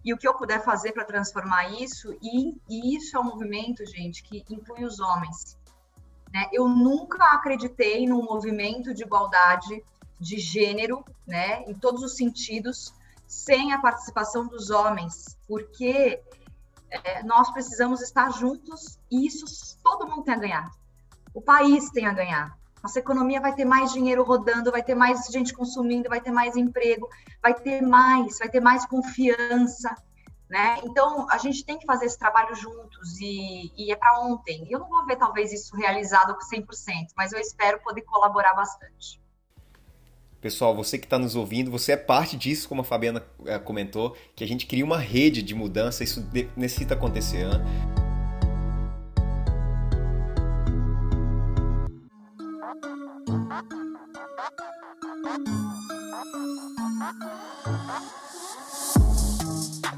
[0.03, 3.85] E o que eu puder fazer para transformar isso, e, e isso é um movimento,
[3.85, 5.55] gente, que inclui os homens
[6.33, 6.47] né?
[6.51, 9.83] Eu nunca acreditei num movimento de igualdade
[10.19, 12.93] de gênero, né, em todos os sentidos,
[13.27, 16.21] sem a participação dos homens, porque
[16.89, 19.45] é, nós precisamos estar juntos e isso
[19.83, 20.71] todo mundo tem a ganhar.
[21.33, 22.57] O país tem a ganhar.
[22.81, 26.55] Nossa economia vai ter mais dinheiro rodando, vai ter mais gente consumindo, vai ter mais
[26.55, 27.07] emprego,
[27.41, 29.95] vai ter mais, vai ter mais confiança,
[30.49, 30.79] né?
[30.83, 34.67] Então, a gente tem que fazer esse trabalho juntos e, e é para ontem.
[34.69, 36.65] Eu não vou ver, talvez, isso realizado 100%,
[37.15, 39.21] mas eu espero poder colaborar bastante.
[40.41, 44.17] Pessoal, você que está nos ouvindo, você é parte disso, como a Fabiana eh, comentou,
[44.35, 46.27] que a gente cria uma rede de mudança, isso
[46.57, 47.47] necessita acontecer.
[47.47, 48.00] Né?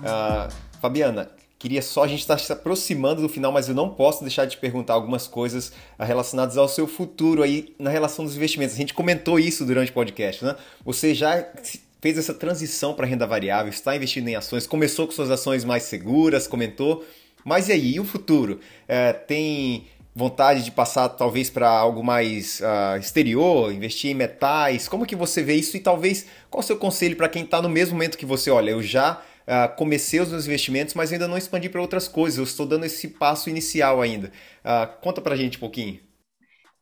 [0.03, 4.21] Uh, Fabiana, queria só, a gente está se aproximando do final, mas eu não posso
[4.21, 8.75] deixar de perguntar algumas coisas relacionadas ao seu futuro aí na relação dos investimentos.
[8.75, 10.55] A gente comentou isso durante o podcast, né?
[10.85, 11.47] Você já
[12.01, 15.83] fez essa transição para renda variável, está investindo em ações, começou com suas ações mais
[15.83, 17.05] seguras, comentou.
[17.45, 18.59] Mas e aí, e o futuro?
[18.87, 24.87] É, tem vontade de passar talvez para algo mais uh, exterior, investir em metais?
[24.87, 25.75] Como que você vê isso?
[25.75, 28.51] E talvez, qual o seu conselho para quem está no mesmo momento que você?
[28.51, 32.37] Olha, eu já uh, comecei os meus investimentos, mas ainda não expandi para outras coisas.
[32.37, 34.31] Eu estou dando esse passo inicial ainda.
[34.63, 35.99] Uh, conta para a gente um pouquinho.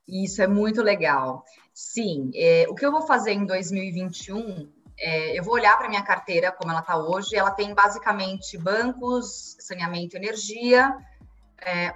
[0.07, 1.43] Isso é muito legal.
[1.73, 4.67] Sim, é, o que eu vou fazer em 2021
[4.99, 7.35] é, eu vou olhar para minha carteira como ela está hoje.
[7.35, 10.95] Ela tem basicamente bancos, saneamento, energia,
[11.59, 11.93] é,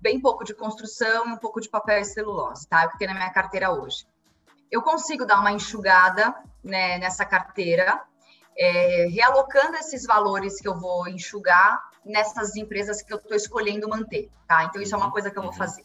[0.00, 2.86] bem pouco de construção e um pouco de papel e celulose, tá?
[2.86, 4.06] O que tem na minha carteira hoje.
[4.70, 8.02] Eu consigo dar uma enxugada né, nessa carteira
[8.58, 14.28] é, realocando esses valores que eu vou enxugar nessas empresas que eu estou escolhendo manter,
[14.46, 14.64] tá?
[14.64, 15.56] Então, isso é uma uhum, coisa que eu vou uhum.
[15.56, 15.84] fazer.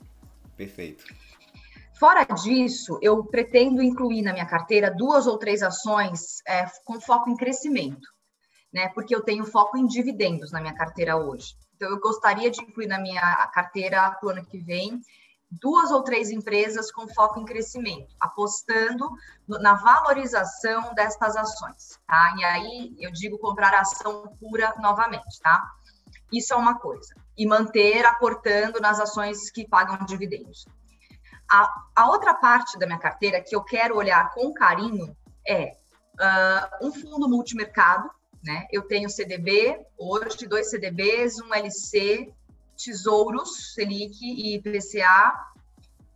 [0.57, 1.05] Perfeito.
[1.99, 7.29] Fora disso, eu pretendo incluir na minha carteira duas ou três ações é, com foco
[7.29, 8.07] em crescimento,
[8.73, 8.89] né?
[8.89, 11.55] Porque eu tenho foco em dividendos na minha carteira hoje.
[11.75, 15.01] Então, eu gostaria de incluir na minha carteira para o ano que vem
[15.61, 19.07] duas ou três empresas com foco em crescimento, apostando
[19.47, 22.35] na valorização destas ações, tá?
[22.37, 25.63] E aí eu digo comprar ação pura novamente, tá?
[26.31, 27.13] Isso é uma coisa.
[27.35, 30.67] e manter aportando nas ações que pagam dividendos.
[31.51, 35.17] A, a outra parte da minha carteira que eu quero olhar com carinho
[35.47, 35.75] é
[36.19, 38.07] uh, um fundo multimercado,
[38.43, 38.67] né?
[38.71, 42.31] Eu tenho CDB, hoje dois CDBs, um LC,
[42.77, 45.53] Tesouros, Selic e IPCA,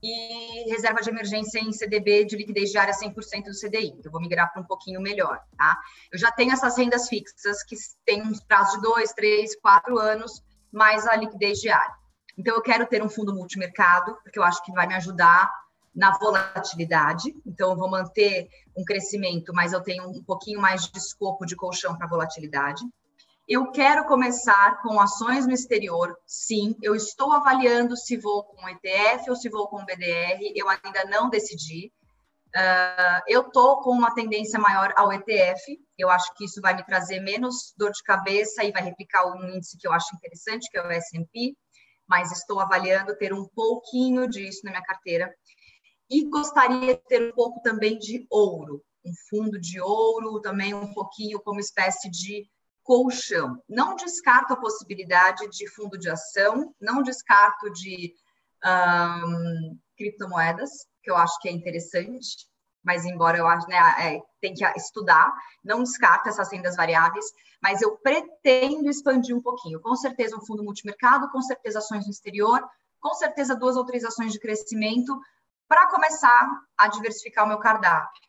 [0.01, 3.87] e reserva de emergência em CDB de liquidez diária 100% do CDI.
[3.87, 5.77] Então, eu vou migrar para um pouquinho melhor, tá?
[6.11, 7.75] Eu já tenho essas rendas fixas que
[8.05, 11.95] têm um prazo de dois, três, quatro anos, mais a liquidez diária.
[12.37, 15.49] Então, eu quero ter um fundo multimercado, porque eu acho que vai me ajudar
[15.97, 17.35] na volatilidade.
[17.43, 21.55] Então, eu vou manter um crescimento, mas eu tenho um pouquinho mais de escopo de
[21.55, 22.83] colchão para volatilidade.
[23.49, 26.75] Eu quero começar com ações no exterior, sim.
[26.83, 30.39] Eu estou avaliando se vou com ETF ou se vou com BDR.
[30.55, 31.91] Eu ainda não decidi.
[32.49, 35.79] Uh, eu estou com uma tendência maior ao ETF.
[35.97, 39.49] Eu acho que isso vai me trazer menos dor de cabeça e vai replicar um
[39.49, 41.55] índice que eu acho interessante, que é o S&P.
[42.07, 45.33] Mas estou avaliando ter um pouquinho disso na minha carteira.
[46.09, 50.93] E gostaria de ter um pouco também de ouro, um fundo de ouro, também um
[50.93, 52.49] pouquinho como espécie de
[52.83, 53.61] colchão.
[53.67, 58.13] Não descarto a possibilidade de fundo de ação, não descarto de
[58.65, 62.47] um, criptomoedas, que eu acho que é interessante,
[62.83, 65.33] mas embora eu acho, né, é, tem que estudar,
[65.63, 67.25] não descarto essas rendas variáveis,
[67.61, 69.81] mas eu pretendo expandir um pouquinho.
[69.81, 72.63] Com certeza um fundo multimercado, com certeza ações no exterior,
[73.01, 75.19] com certeza duas ou três ações de crescimento,
[75.67, 78.21] para começar a diversificar o meu cardápio,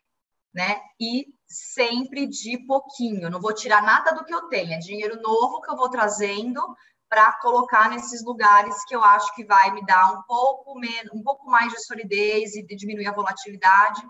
[0.53, 0.81] né?
[0.99, 5.61] E sempre de pouquinho, não vou tirar nada do que eu tenho, é dinheiro novo
[5.61, 6.61] que eu vou trazendo
[7.09, 11.23] para colocar nesses lugares que eu acho que vai me dar um pouco menos, um
[11.23, 14.01] pouco mais de solidez e diminuir a volatilidade.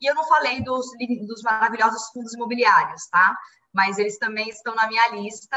[0.00, 0.86] E eu não falei dos,
[1.26, 3.36] dos maravilhosos fundos imobiliários, tá?
[3.72, 5.56] Mas eles também estão na minha lista.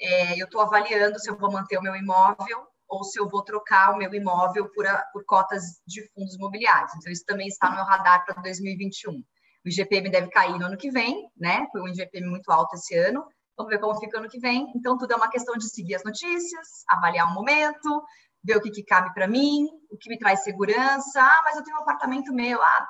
[0.00, 3.42] É, eu estou avaliando se eu vou manter o meu imóvel ou se eu vou
[3.42, 6.92] trocar o meu imóvel por, a, por cotas de fundos imobiliários.
[6.96, 9.12] Então, isso também está no meu radar para 2021.
[9.12, 9.24] O
[9.68, 11.66] IGPM deve cair no ano que vem, né?
[11.72, 13.26] Foi um IGPM muito alto esse ano.
[13.56, 14.70] Vamos ver como fica ano que vem.
[14.76, 18.04] Então, tudo é uma questão de seguir as notícias, avaliar o momento,
[18.44, 21.20] ver o que, que cabe para mim, o que me traz segurança.
[21.20, 22.62] Ah, mas eu tenho um apartamento meu.
[22.62, 22.88] Ah,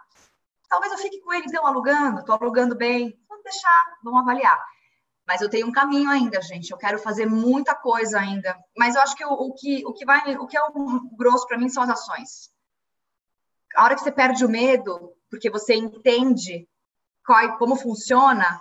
[0.69, 2.21] talvez eu fique com ele, então, alugando.
[2.21, 3.19] Estou alugando bem.
[3.29, 4.61] Vamos deixar, vamos avaliar.
[5.27, 6.71] Mas eu tenho um caminho ainda, gente.
[6.71, 8.57] Eu quero fazer muita coisa ainda.
[8.77, 11.47] Mas eu acho que o, o que, o que vai, o que é o grosso
[11.49, 12.51] para mim são as ações.
[13.75, 16.69] A hora que você perde o medo, porque você entende
[17.27, 18.61] qual, como funciona,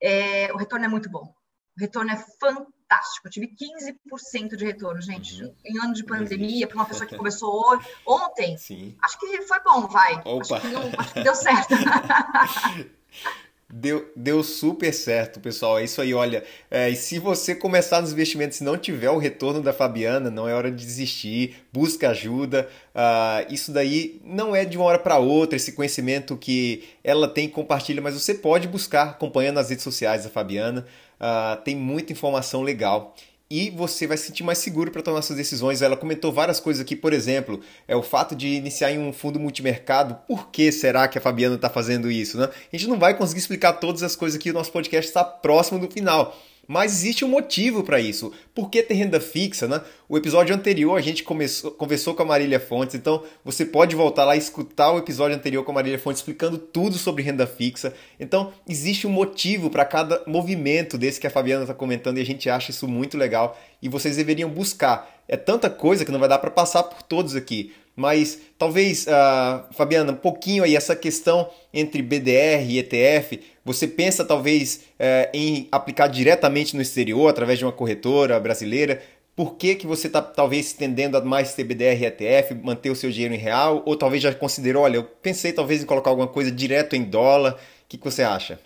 [0.00, 1.34] é, o retorno é muito bom.
[1.76, 3.26] O retorno é fantástico.
[3.26, 5.54] Eu tive 15% de retorno, gente, uhum.
[5.64, 8.56] em ano de pandemia, para uma pessoa que começou hoje, ontem.
[8.56, 8.96] Sim.
[9.02, 10.22] Acho que foi bom, vai.
[10.24, 10.56] Opa.
[10.56, 11.74] Acho que, deu, acho que deu certo.
[13.76, 15.80] Deu, deu super certo, pessoal.
[15.80, 16.44] É isso aí, olha.
[16.70, 20.48] É, e se você começar nos investimentos e não tiver o retorno da Fabiana, não
[20.48, 22.68] é hora de desistir, busca ajuda.
[22.94, 27.48] Uh, isso daí não é de uma hora para outra, esse conhecimento que ela tem
[27.48, 30.86] compartilha, mas você pode buscar acompanhando as redes sociais da Fabiana.
[31.18, 33.12] Uh, tem muita informação legal
[33.50, 35.82] e você vai se sentir mais seguro para tomar suas decisões.
[35.82, 39.38] Ela comentou várias coisas aqui, por exemplo, é o fato de iniciar em um fundo
[39.38, 40.16] multimercado.
[40.26, 42.38] Por que será que a Fabiana está fazendo isso?
[42.38, 42.48] Né?
[42.72, 45.78] A gente não vai conseguir explicar todas as coisas aqui, o nosso podcast está próximo
[45.78, 46.36] do final.
[46.66, 48.32] Mas existe um motivo para isso.
[48.54, 49.80] Por que ter renda fixa, né?
[50.08, 54.24] O episódio anterior a gente começou, conversou com a Marília Fontes, então você pode voltar
[54.24, 57.94] lá e escutar o episódio anterior com a Marília Fontes explicando tudo sobre renda fixa.
[58.18, 62.26] Então existe um motivo para cada movimento desse que a Fabiana está comentando e a
[62.26, 65.14] gente acha isso muito legal e vocês deveriam buscar.
[65.26, 67.72] É tanta coisa que não vai dar para passar por todos aqui.
[67.96, 74.24] Mas talvez, uh, Fabiana, um pouquinho aí essa questão entre BDR e ETF, você pensa
[74.24, 79.00] talvez uh, em aplicar diretamente no exterior através de uma corretora brasileira?
[79.36, 82.96] Por que, que você está talvez tendendo a mais ter BDR e ETF, manter o
[82.96, 83.82] seu dinheiro em real?
[83.84, 87.54] Ou talvez já considerou, olha, eu pensei talvez em colocar alguma coisa direto em dólar.
[87.54, 87.56] O
[87.88, 88.60] que, que você acha?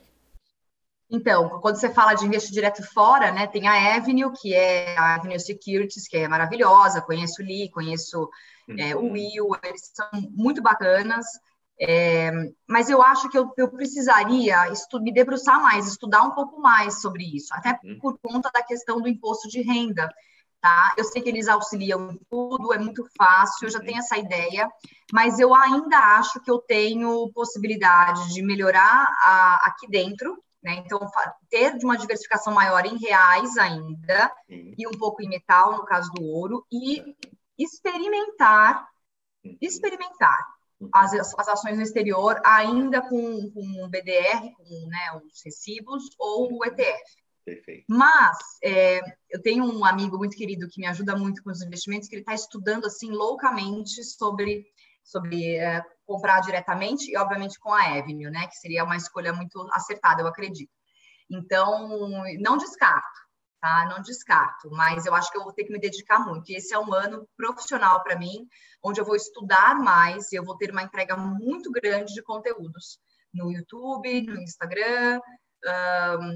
[1.11, 5.15] Então, quando você fala de investir direto fora, né, tem a Avenue, que é a
[5.15, 8.29] Avenue Securities, que é maravilhosa, conheço o Lee, conheço
[8.77, 9.13] é, o uhum.
[9.13, 11.27] Will, eles são muito bacanas,
[11.81, 12.31] é,
[12.69, 17.01] mas eu acho que eu, eu precisaria estu, me debruçar mais, estudar um pouco mais
[17.01, 17.99] sobre isso, até uhum.
[18.01, 20.13] por conta da questão do imposto de renda,
[20.61, 20.93] tá?
[20.97, 24.69] Eu sei que eles auxiliam em tudo, é muito fácil, eu já tenho essa ideia,
[25.13, 30.83] mas eu ainda acho que eu tenho possibilidade de melhorar a, aqui dentro, né?
[30.85, 30.99] Então,
[31.49, 36.25] ter uma diversificação maior em reais ainda, e um pouco em metal, no caso do
[36.25, 37.15] ouro, e
[37.59, 38.87] experimentar,
[39.61, 40.39] experimentar
[40.81, 40.89] uhum.
[40.93, 46.59] as, as ações no exterior, ainda com, com o BDR, com né, os recibos, ou
[46.59, 47.03] o ETF.
[47.45, 47.85] Perfeito.
[47.89, 49.01] Mas é,
[49.31, 52.23] eu tenho um amigo muito querido que me ajuda muito com os investimentos, que ele
[52.23, 54.67] está estudando assim loucamente sobre,
[55.03, 58.47] sobre é, comprar diretamente e, obviamente, com a Avenue, né?
[58.47, 60.71] Que seria uma escolha muito acertada, eu acredito.
[61.31, 61.89] Então,
[62.39, 63.28] não descarto,
[63.61, 63.87] tá?
[63.87, 66.51] Não descarto, mas eu acho que eu vou ter que me dedicar muito.
[66.51, 68.47] E esse é um ano profissional para mim,
[68.83, 72.99] onde eu vou estudar mais e eu vou ter uma entrega muito grande de conteúdos
[73.33, 75.21] no YouTube, no Instagram,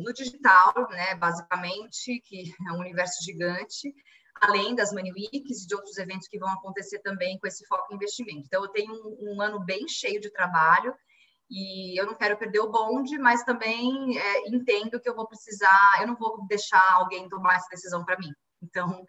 [0.05, 3.95] no digital, né, basicamente, que é um universo gigante,
[4.41, 7.93] além das Money Weeks e de outros eventos que vão acontecer também com esse foco
[7.93, 8.43] em investimento.
[8.47, 10.95] Então, eu tenho um, um ano bem cheio de trabalho
[11.55, 15.99] e eu não quero perder o bonde, mas também é, entendo que eu vou precisar,
[16.01, 18.33] eu não vou deixar alguém tomar essa decisão para mim.
[18.63, 19.05] Então,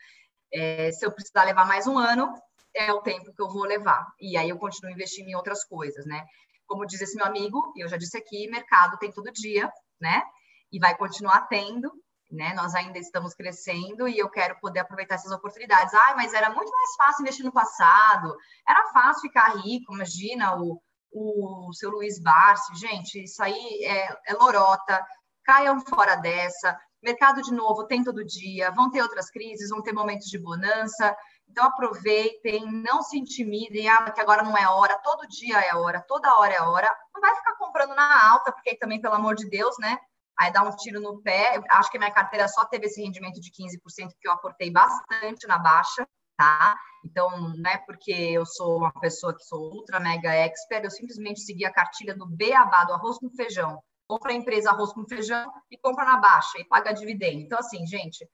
[0.53, 2.35] é, se eu precisar levar mais um ano,
[2.75, 4.05] é o tempo que eu vou levar.
[4.19, 6.25] E aí eu continuo investindo em outras coisas, né?
[6.67, 9.71] Como diz esse meu amigo, e eu já disse aqui, mercado tem todo dia,
[10.01, 10.21] né?
[10.69, 11.89] E vai continuar tendo,
[12.29, 12.53] né?
[12.55, 15.93] Nós ainda estamos crescendo e eu quero poder aproveitar essas oportunidades.
[15.93, 18.35] Ah, mas era muito mais fácil investir no passado,
[18.67, 20.81] era fácil ficar rico, imagina o,
[21.13, 25.05] o seu Luiz Barsi, gente, isso aí é, é lorota,
[25.43, 26.77] caiam fora dessa.
[27.01, 31.15] Mercado de novo tem todo dia, vão ter outras crises, vão ter momentos de bonança.
[31.47, 36.03] Então aproveitem, não se intimidem, ah, que agora não é hora, todo dia é hora,
[36.07, 36.89] toda hora é hora.
[37.13, 39.97] Não vai ficar comprando na alta, porque também, pelo amor de Deus, né?
[40.39, 41.61] Aí dá um tiro no pé.
[41.71, 43.79] Acho que minha carteira só teve esse rendimento de 15%,
[44.13, 46.07] porque eu aportei bastante na baixa,
[46.37, 46.77] tá?
[47.05, 51.41] Então, não é porque eu sou uma pessoa que sou ultra mega expert, eu simplesmente
[51.41, 53.81] segui a cartilha do beabá, do arroz com feijão.
[54.07, 57.41] Compra a empresa arroz com feijão e compra na baixa e paga dividendo.
[57.41, 58.27] Então, assim, gente,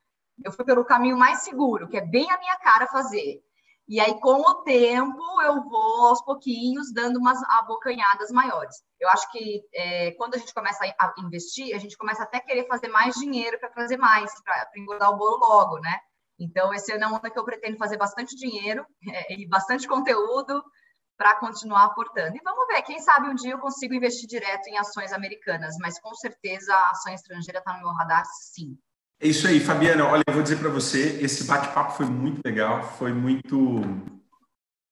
[0.43, 3.41] eu fui pelo caminho mais seguro, que é bem a minha cara fazer.
[3.87, 8.83] E aí, com o tempo, eu vou aos pouquinhos dando umas abocanhadas maiores.
[8.99, 12.41] Eu acho que é, quando a gente começa a investir, a gente começa até a
[12.41, 15.99] querer fazer mais dinheiro para fazer mais, para engordar o bolo logo, né?
[16.39, 20.63] Então, esse ano é uma que eu pretendo fazer bastante dinheiro é, e bastante conteúdo
[21.17, 22.37] para continuar aportando.
[22.37, 25.99] E vamos ver, quem sabe um dia eu consigo investir direto em ações americanas, mas
[25.99, 28.77] com certeza a ação estrangeira está no meu radar, sim.
[29.19, 30.05] É isso aí, Fabiana.
[30.05, 33.81] Olha, eu vou dizer para você, esse bate-papo foi muito legal, foi muito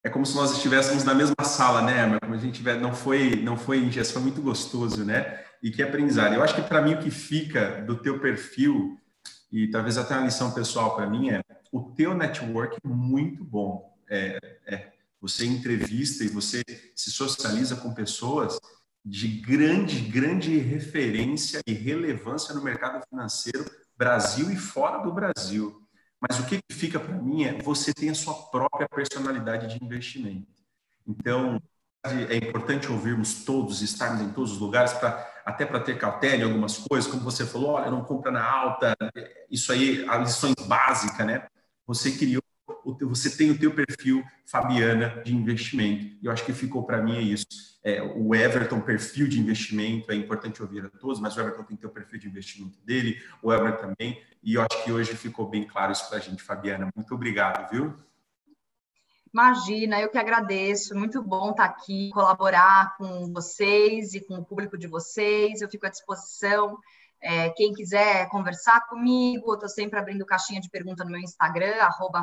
[0.08, 2.06] é como se nós estivéssemos na mesma sala, né?
[2.06, 5.44] Mas como a gente tiver, não foi, não foi ingênuo, foi muito gostoso, né?
[5.62, 6.34] E que aprendizado.
[6.34, 8.98] Eu acho que para mim o que fica do teu perfil
[9.52, 11.42] e talvez até uma lição pessoal para mim é
[11.72, 13.96] o teu network é muito bom.
[14.10, 16.64] É, é, você entrevista e você
[16.96, 18.60] se socializa com pessoas
[19.04, 23.66] de grande, grande referência e relevância no mercado financeiro
[23.98, 25.82] Brasil e fora do Brasil.
[26.20, 30.48] Mas o que fica para mim é você tem a sua própria personalidade de investimento.
[31.06, 31.62] Então,
[32.04, 36.44] é importante ouvirmos todos, estarmos em todos os lugares, pra, até para ter cautela em
[36.44, 38.96] algumas coisas, como você falou, olha, não compra na alta,
[39.50, 41.48] isso aí, as lições básicas, né?
[41.86, 42.44] Você criou,
[43.02, 46.18] você tem o teu perfil Fabiana de investimento.
[46.22, 50.12] E eu acho que ficou para mim é isso é, o Everton, perfil de investimento,
[50.12, 52.78] é importante ouvir a todos, mas o Everton tem que ter o perfil de investimento
[52.84, 56.22] dele, o Everton também, e eu acho que hoje ficou bem claro isso para a
[56.22, 56.90] gente, Fabiana.
[56.94, 57.96] Muito obrigado, viu?
[59.38, 64.76] Imagina, eu que agradeço, muito bom estar aqui, colaborar com vocês e com o público
[64.76, 66.76] de vocês, eu fico à disposição.
[67.22, 71.76] É, quem quiser conversar comigo, eu estou sempre abrindo caixinha de pergunta no meu Instagram,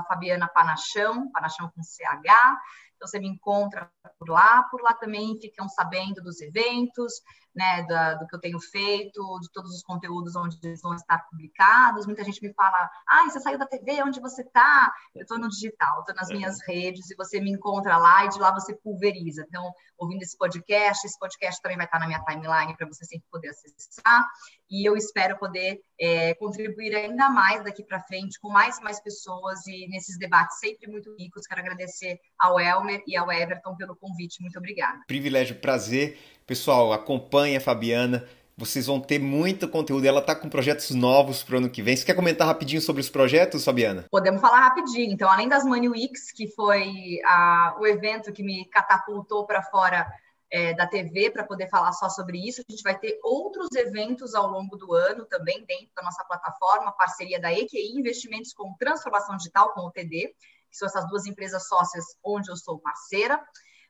[0.09, 2.59] Fabiana Panachão, Panachão com CH.
[2.97, 3.89] Então, você me encontra
[4.19, 4.65] por lá.
[4.65, 7.23] Por lá também ficam sabendo dos eventos,
[7.55, 11.19] né, da, do que eu tenho feito, de todos os conteúdos onde eles vão estar
[11.31, 12.07] publicados.
[12.07, 14.93] Muita gente me fala, ah, você saiu da TV, onde você está?
[15.15, 18.39] Eu estou no digital, estou nas minhas redes e você me encontra lá e de
[18.39, 19.45] lá você pulveriza.
[19.49, 23.27] Então, ouvindo esse podcast, esse podcast também vai estar na minha timeline para você sempre
[23.31, 24.27] poder acessar.
[24.71, 29.01] E eu espero poder é, contribuir ainda mais daqui para frente com mais e mais
[29.01, 31.47] pessoas e nesses debates sempre muito ricos.
[31.47, 34.41] Quero agradecer ao Elmer e ao Everton pelo convite.
[34.41, 35.01] Muito obrigada.
[35.07, 36.19] Privilégio, prazer.
[36.47, 38.27] Pessoal, acompanhe a Fabiana.
[38.57, 40.07] Vocês vão ter muito conteúdo.
[40.07, 41.97] Ela está com projetos novos para o ano que vem.
[41.97, 44.05] Você quer comentar rapidinho sobre os projetos, Fabiana?
[44.11, 45.13] Podemos falar rapidinho.
[45.13, 50.07] Então, além das Money Weeks, que foi a, o evento que me catapultou para fora
[50.51, 52.63] é, da TV para poder falar só sobre isso.
[52.69, 56.93] A gente vai ter outros eventos ao longo do ano também dentro da nossa plataforma,
[56.93, 60.33] parceria da EQI Investimentos com Transformação Digital, com o TD,
[60.71, 63.43] que são essas duas empresas sócias onde eu sou parceira.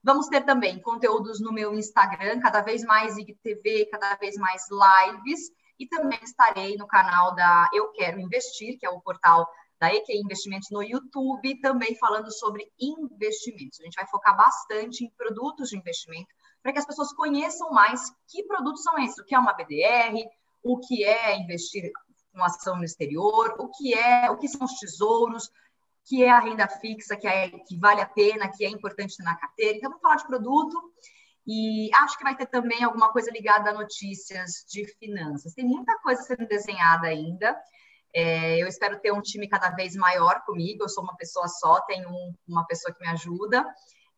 [0.05, 5.51] Vamos ter também conteúdos no meu Instagram, cada vez mais IGTV, cada vez mais lives,
[5.79, 9.49] e também estarei no canal da Eu Quero Investir, que é o portal
[9.81, 13.81] da EQI Investimentos no YouTube, também falando sobre investimentos.
[13.81, 16.29] A gente vai focar bastante em produtos de investimento,
[16.63, 20.23] para que as pessoas conheçam mais que produtos são esses, o que é uma BDR,
[20.63, 21.91] o que é investir
[22.31, 25.51] com ação no exterior, o que é, o que são os tesouros,
[26.07, 29.37] que é a renda fixa, que, é, que vale a pena, que é importante na
[29.37, 29.79] carteira.
[29.79, 30.77] Então, vamos falar de produto
[31.47, 35.55] e acho que vai ter também alguma coisa ligada a notícias de finanças.
[35.55, 37.57] Tem muita coisa sendo desenhada ainda.
[38.15, 40.85] É, eu espero ter um time cada vez maior comigo.
[40.85, 43.65] Eu sou uma pessoa só, tenho um, uma pessoa que me ajuda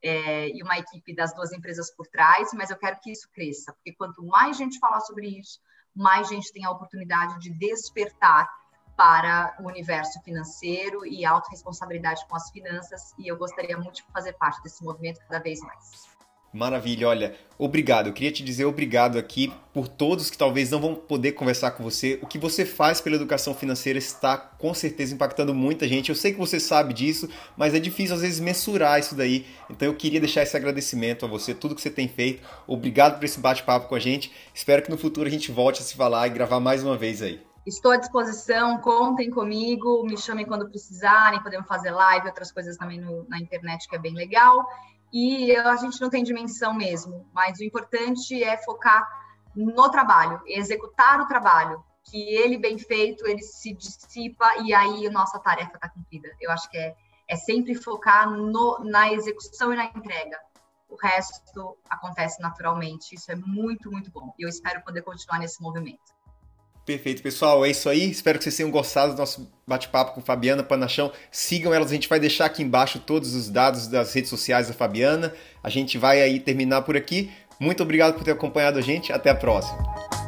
[0.02, 3.72] é, e uma equipe das duas empresas por trás, mas eu quero que isso cresça,
[3.72, 5.58] porque quanto mais gente falar sobre isso,
[5.94, 8.48] mais gente tem a oportunidade de despertar
[8.96, 14.32] para o universo financeiro e autorresponsabilidade com as finanças, e eu gostaria muito de fazer
[14.34, 16.16] parte desse movimento cada vez mais.
[16.56, 18.06] Maravilha, olha, obrigado.
[18.06, 21.84] Eu queria te dizer obrigado aqui por todos que talvez não vão poder conversar com
[21.84, 22.18] você.
[22.22, 26.08] O que você faz pela educação financeira está com certeza impactando muita gente.
[26.08, 27.28] Eu sei que você sabe disso,
[27.58, 29.44] mas é difícil às vezes mensurar isso daí.
[29.68, 32.42] Então eu queria deixar esse agradecimento a você, tudo que você tem feito.
[32.66, 34.32] Obrigado por esse bate-papo com a gente.
[34.54, 37.20] Espero que no futuro a gente volte a se falar e gravar mais uma vez
[37.20, 37.45] aí.
[37.66, 43.00] Estou à disposição, contem comigo, me chamem quando precisarem, podemos fazer live, outras coisas também
[43.00, 44.64] no, na internet que é bem legal
[45.12, 49.06] e a gente não tem dimensão mesmo, mas o importante é focar
[49.54, 55.10] no trabalho, executar o trabalho, que ele bem feito, ele se dissipa e aí a
[55.10, 56.28] nossa tarefa está cumprida.
[56.40, 56.94] Eu acho que é,
[57.26, 60.38] é sempre focar no, na execução e na entrega.
[60.88, 63.14] O resto acontece naturalmente.
[63.14, 64.32] Isso é muito, muito bom.
[64.38, 66.15] E eu espero poder continuar nesse movimento.
[66.86, 67.66] Perfeito, pessoal.
[67.66, 68.08] É isso aí.
[68.08, 71.10] Espero que vocês tenham gostado do nosso bate-papo com Fabiana Panachão.
[71.32, 74.72] Sigam elas, a gente vai deixar aqui embaixo todos os dados das redes sociais da
[74.72, 75.34] Fabiana.
[75.64, 77.28] A gente vai aí terminar por aqui.
[77.58, 79.12] Muito obrigado por ter acompanhado a gente.
[79.12, 80.25] Até a próxima.